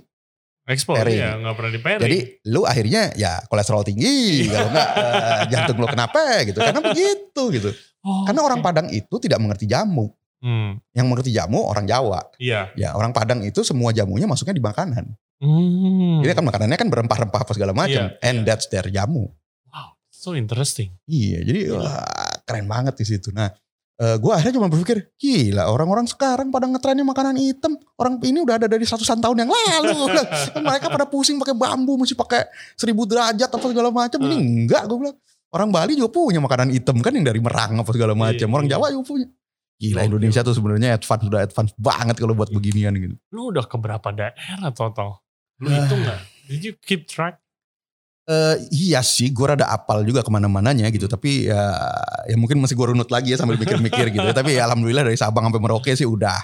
Ekspor 0.62 1.03
ya, 1.11 1.35
nggak 1.42 1.55
pernah 1.59 1.72
di 1.75 1.81
pairing. 1.83 2.03
jadi 2.07 2.18
lu 2.46 2.62
akhirnya 2.62 3.11
ya 3.18 3.42
kolesterol 3.51 3.83
tinggi 3.83 4.46
kalau 4.46 4.70
nggak 4.70 4.88
eh, 4.94 5.42
jantung 5.51 5.83
lo 5.83 5.90
kenapa 5.90 6.22
gitu 6.46 6.62
karena 6.62 6.79
begitu 6.79 7.42
gitu 7.51 7.70
Oh, 8.03 8.22
karena 8.27 8.42
orang 8.46 8.62
oke. 8.62 8.66
Padang 8.66 8.87
itu 8.90 9.14
tidak 9.18 9.38
mengerti 9.42 9.66
jamu 9.66 10.11
Hmm. 10.42 10.75
yang 10.90 11.07
mengerti 11.07 11.31
jamu 11.31 11.62
orang 11.66 11.87
Jawa. 11.87 12.18
Iya. 12.38 12.70
Ya 12.75 12.94
orang 12.94 13.11
Padang 13.11 13.42
itu 13.42 13.62
semua 13.62 13.90
jamunya 13.90 14.27
masuknya 14.27 14.55
di 14.55 14.62
makanan. 14.62 15.14
Hmm. 15.38 16.18
Jadi 16.22 16.35
kan 16.35 16.42
makanannya 16.46 16.79
kan 16.79 16.88
berempah-rempah 16.90 17.40
apa 17.46 17.53
segala 17.55 17.70
macam. 17.75 18.11
Iya, 18.11 18.18
And 18.22 18.42
iya. 18.42 18.55
that's 18.55 18.66
their 18.66 18.87
jamu. 18.87 19.31
So 20.22 20.38
interesting. 20.38 20.94
Iya, 21.11 21.42
jadi 21.42 21.61
Gila. 21.66 21.82
wah, 21.82 22.06
keren 22.46 22.70
banget 22.70 22.94
di 22.94 23.04
situ. 23.04 23.35
Nah, 23.35 23.50
eh, 23.98 24.16
gue 24.16 24.30
akhirnya 24.30 24.54
cuma 24.54 24.70
berpikir, 24.70 25.11
gila 25.18 25.66
orang-orang 25.66 26.06
sekarang 26.06 26.46
pada 26.48 26.70
ngetrennya 26.70 27.02
makanan 27.02 27.35
hitam. 27.37 27.74
Orang 27.98 28.22
ini 28.22 28.38
udah 28.38 28.54
ada 28.54 28.70
dari 28.70 28.87
ratusan 28.87 29.18
tahun 29.18 29.42
yang 29.42 29.50
lalu. 29.50 30.14
Mereka 30.62 30.87
pada 30.87 31.11
pusing 31.11 31.42
pakai 31.42 31.58
bambu, 31.58 31.98
mesti 31.98 32.14
pakai 32.14 32.46
seribu 32.78 33.02
derajat 33.02 33.50
apa 33.50 33.66
segala 33.66 33.90
macam. 33.90 34.22
Ini 34.22 34.37
Hmm. 34.38 34.46
enggak, 34.62 34.82
gue 34.87 34.98
bilang. 35.02 35.16
Orang 35.52 35.68
Bali 35.68 35.92
juga 35.92 36.08
punya 36.08 36.40
makanan 36.40 36.72
hitam 36.72 36.96
kan 37.02 37.12
yang 37.12 37.26
dari 37.26 37.37
merang 37.37 37.82
apa 37.82 37.90
segala 37.92 38.14
macam. 38.14 38.46
Iya, 38.48 38.54
Orang 38.56 38.66
iya. 38.70 38.72
Jawa 38.78 38.87
juga 38.88 39.04
punya. 39.04 39.26
Gila. 39.76 40.00
Indonesia 40.06 40.40
tuh 40.40 40.54
sebenarnya 40.54 40.94
advance 40.94 41.24
udah 41.26 41.40
advance 41.42 41.72
banget 41.76 42.16
kalau 42.16 42.32
buat 42.32 42.48
Iya. 42.48 42.56
beginian 42.56 42.92
gitu. 42.94 43.14
Lu 43.35 43.50
udah 43.50 43.66
ke 43.66 43.74
berapa 43.76 44.08
daerah 44.14 44.70
total? 44.70 45.18
Lu 45.58 45.66
Ah. 45.68 45.82
hitung 45.82 46.00
nggak? 46.00 46.20
Did 46.46 46.62
you 46.62 46.74
keep 46.78 47.04
track? 47.04 47.42
Eh 48.22 48.56
iya 48.70 49.02
sih, 49.02 49.35
gue 49.35 49.42
rada 49.42 49.66
apal 49.66 50.06
juga 50.06 50.22
ke 50.22 50.30
mana-mananya 50.30 50.87
gitu. 50.94 51.11
Hmm. 51.11 51.14
Tapi 51.18 51.50
ya, 51.50 51.74
ya 52.30 52.37
mungkin 52.38 52.62
masih 52.62 52.78
gue 52.78 52.87
runut 52.94 53.11
lagi 53.11 53.35
ya 53.35 53.38
sambil 53.38 53.58
mikir-mikir 53.58 54.14
gitu. 54.14 54.28
Tapi 54.30 54.54
ya 54.54 54.70
alhamdulillah 54.70 55.02
dari 55.11 55.18
Sabang 55.18 55.50
sampai 55.50 55.58
Merauke 55.58 55.90
sih 55.98 56.06
udah. 56.06 56.38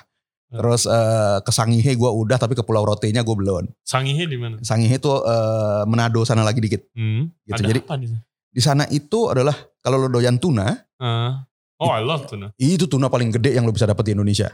Hmm. 0.51 0.59
Terus 0.59 0.91
eh, 0.91 1.39
ke 1.47 1.53
Sangihe 1.55 1.93
gue 1.95 2.11
udah, 2.11 2.35
tapi 2.35 2.59
ke 2.59 2.67
Pulau 2.67 2.83
Rotenya 2.83 3.23
gue 3.23 3.37
belum. 3.37 3.71
Sangihe 3.87 4.27
di 4.27 4.35
mana? 4.35 4.59
Sangihe 4.59 4.99
tuh 4.99 5.23
eh, 5.23 5.83
Manado 5.87 6.27
sana 6.27 6.43
lagi 6.43 6.59
dikit. 6.59 6.83
Hmm. 6.99 7.31
Gitu. 7.47 7.63
Ada 7.63 7.69
Jadi 7.71 7.81
apa 7.87 7.95
di 7.95 8.07
sana? 8.11 8.23
di 8.49 8.63
sana 8.65 8.85
itu 8.91 9.31
adalah 9.31 9.55
kalau 9.79 10.03
lo 10.03 10.09
doyan 10.11 10.35
tuna, 10.41 10.75
Ah. 10.99 11.47
oh, 11.79 11.95
I 11.95 12.03
love 12.03 12.27
tuna. 12.27 12.51
itu 12.59 12.91
tuna 12.91 13.07
paling 13.07 13.31
gede 13.31 13.55
yang 13.55 13.63
lo 13.63 13.71
bisa 13.71 13.87
dapet 13.87 14.11
di 14.11 14.19
Indonesia. 14.19 14.51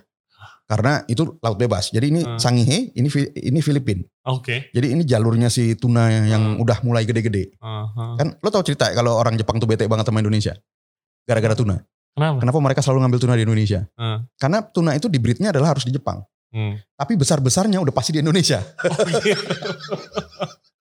Karena 0.64 1.04
itu 1.04 1.36
laut 1.44 1.60
bebas. 1.60 1.92
Jadi 1.92 2.06
ini 2.08 2.20
Hmm. 2.24 2.40
Sangihe, 2.40 2.88
ini 2.96 3.08
ini 3.36 3.60
Filipin. 3.60 4.00
Oke. 4.24 4.72
Jadi 4.72 4.96
ini 4.96 5.04
jalurnya 5.04 5.52
si 5.52 5.76
tuna 5.76 6.08
yang 6.08 6.56
Hmm. 6.56 6.62
udah 6.64 6.80
mulai 6.80 7.04
gede-gede. 7.04 7.52
Aha. 7.60 8.16
Kan 8.16 8.40
lo 8.40 8.48
tau 8.48 8.64
cerita 8.64 8.88
kalau 8.96 9.12
orang 9.12 9.36
Jepang 9.36 9.60
tuh 9.60 9.68
bete 9.68 9.84
banget 9.84 10.08
sama 10.08 10.24
Indonesia. 10.24 10.56
Gara-gara 11.28 11.52
tuna. 11.52 11.76
Kenapa? 12.16 12.40
Kenapa 12.40 12.58
mereka 12.64 12.80
selalu 12.80 12.98
ngambil 13.04 13.20
tuna 13.20 13.34
di 13.36 13.44
Indonesia? 13.44 13.80
Hmm. 13.98 14.24
Karena 14.40 14.64
tuna 14.64 14.96
itu 14.96 15.10
di 15.12 15.18
breednya 15.20 15.52
adalah 15.52 15.76
harus 15.76 15.84
di 15.84 15.92
Jepang. 15.92 16.24
Hmm. 16.54 16.78
Tapi 16.94 17.12
besar-besarnya 17.18 17.82
udah 17.82 17.90
pasti 17.92 18.14
di 18.14 18.22
Indonesia. 18.22 18.62
Oh, 18.86 19.08
iya. 19.20 19.34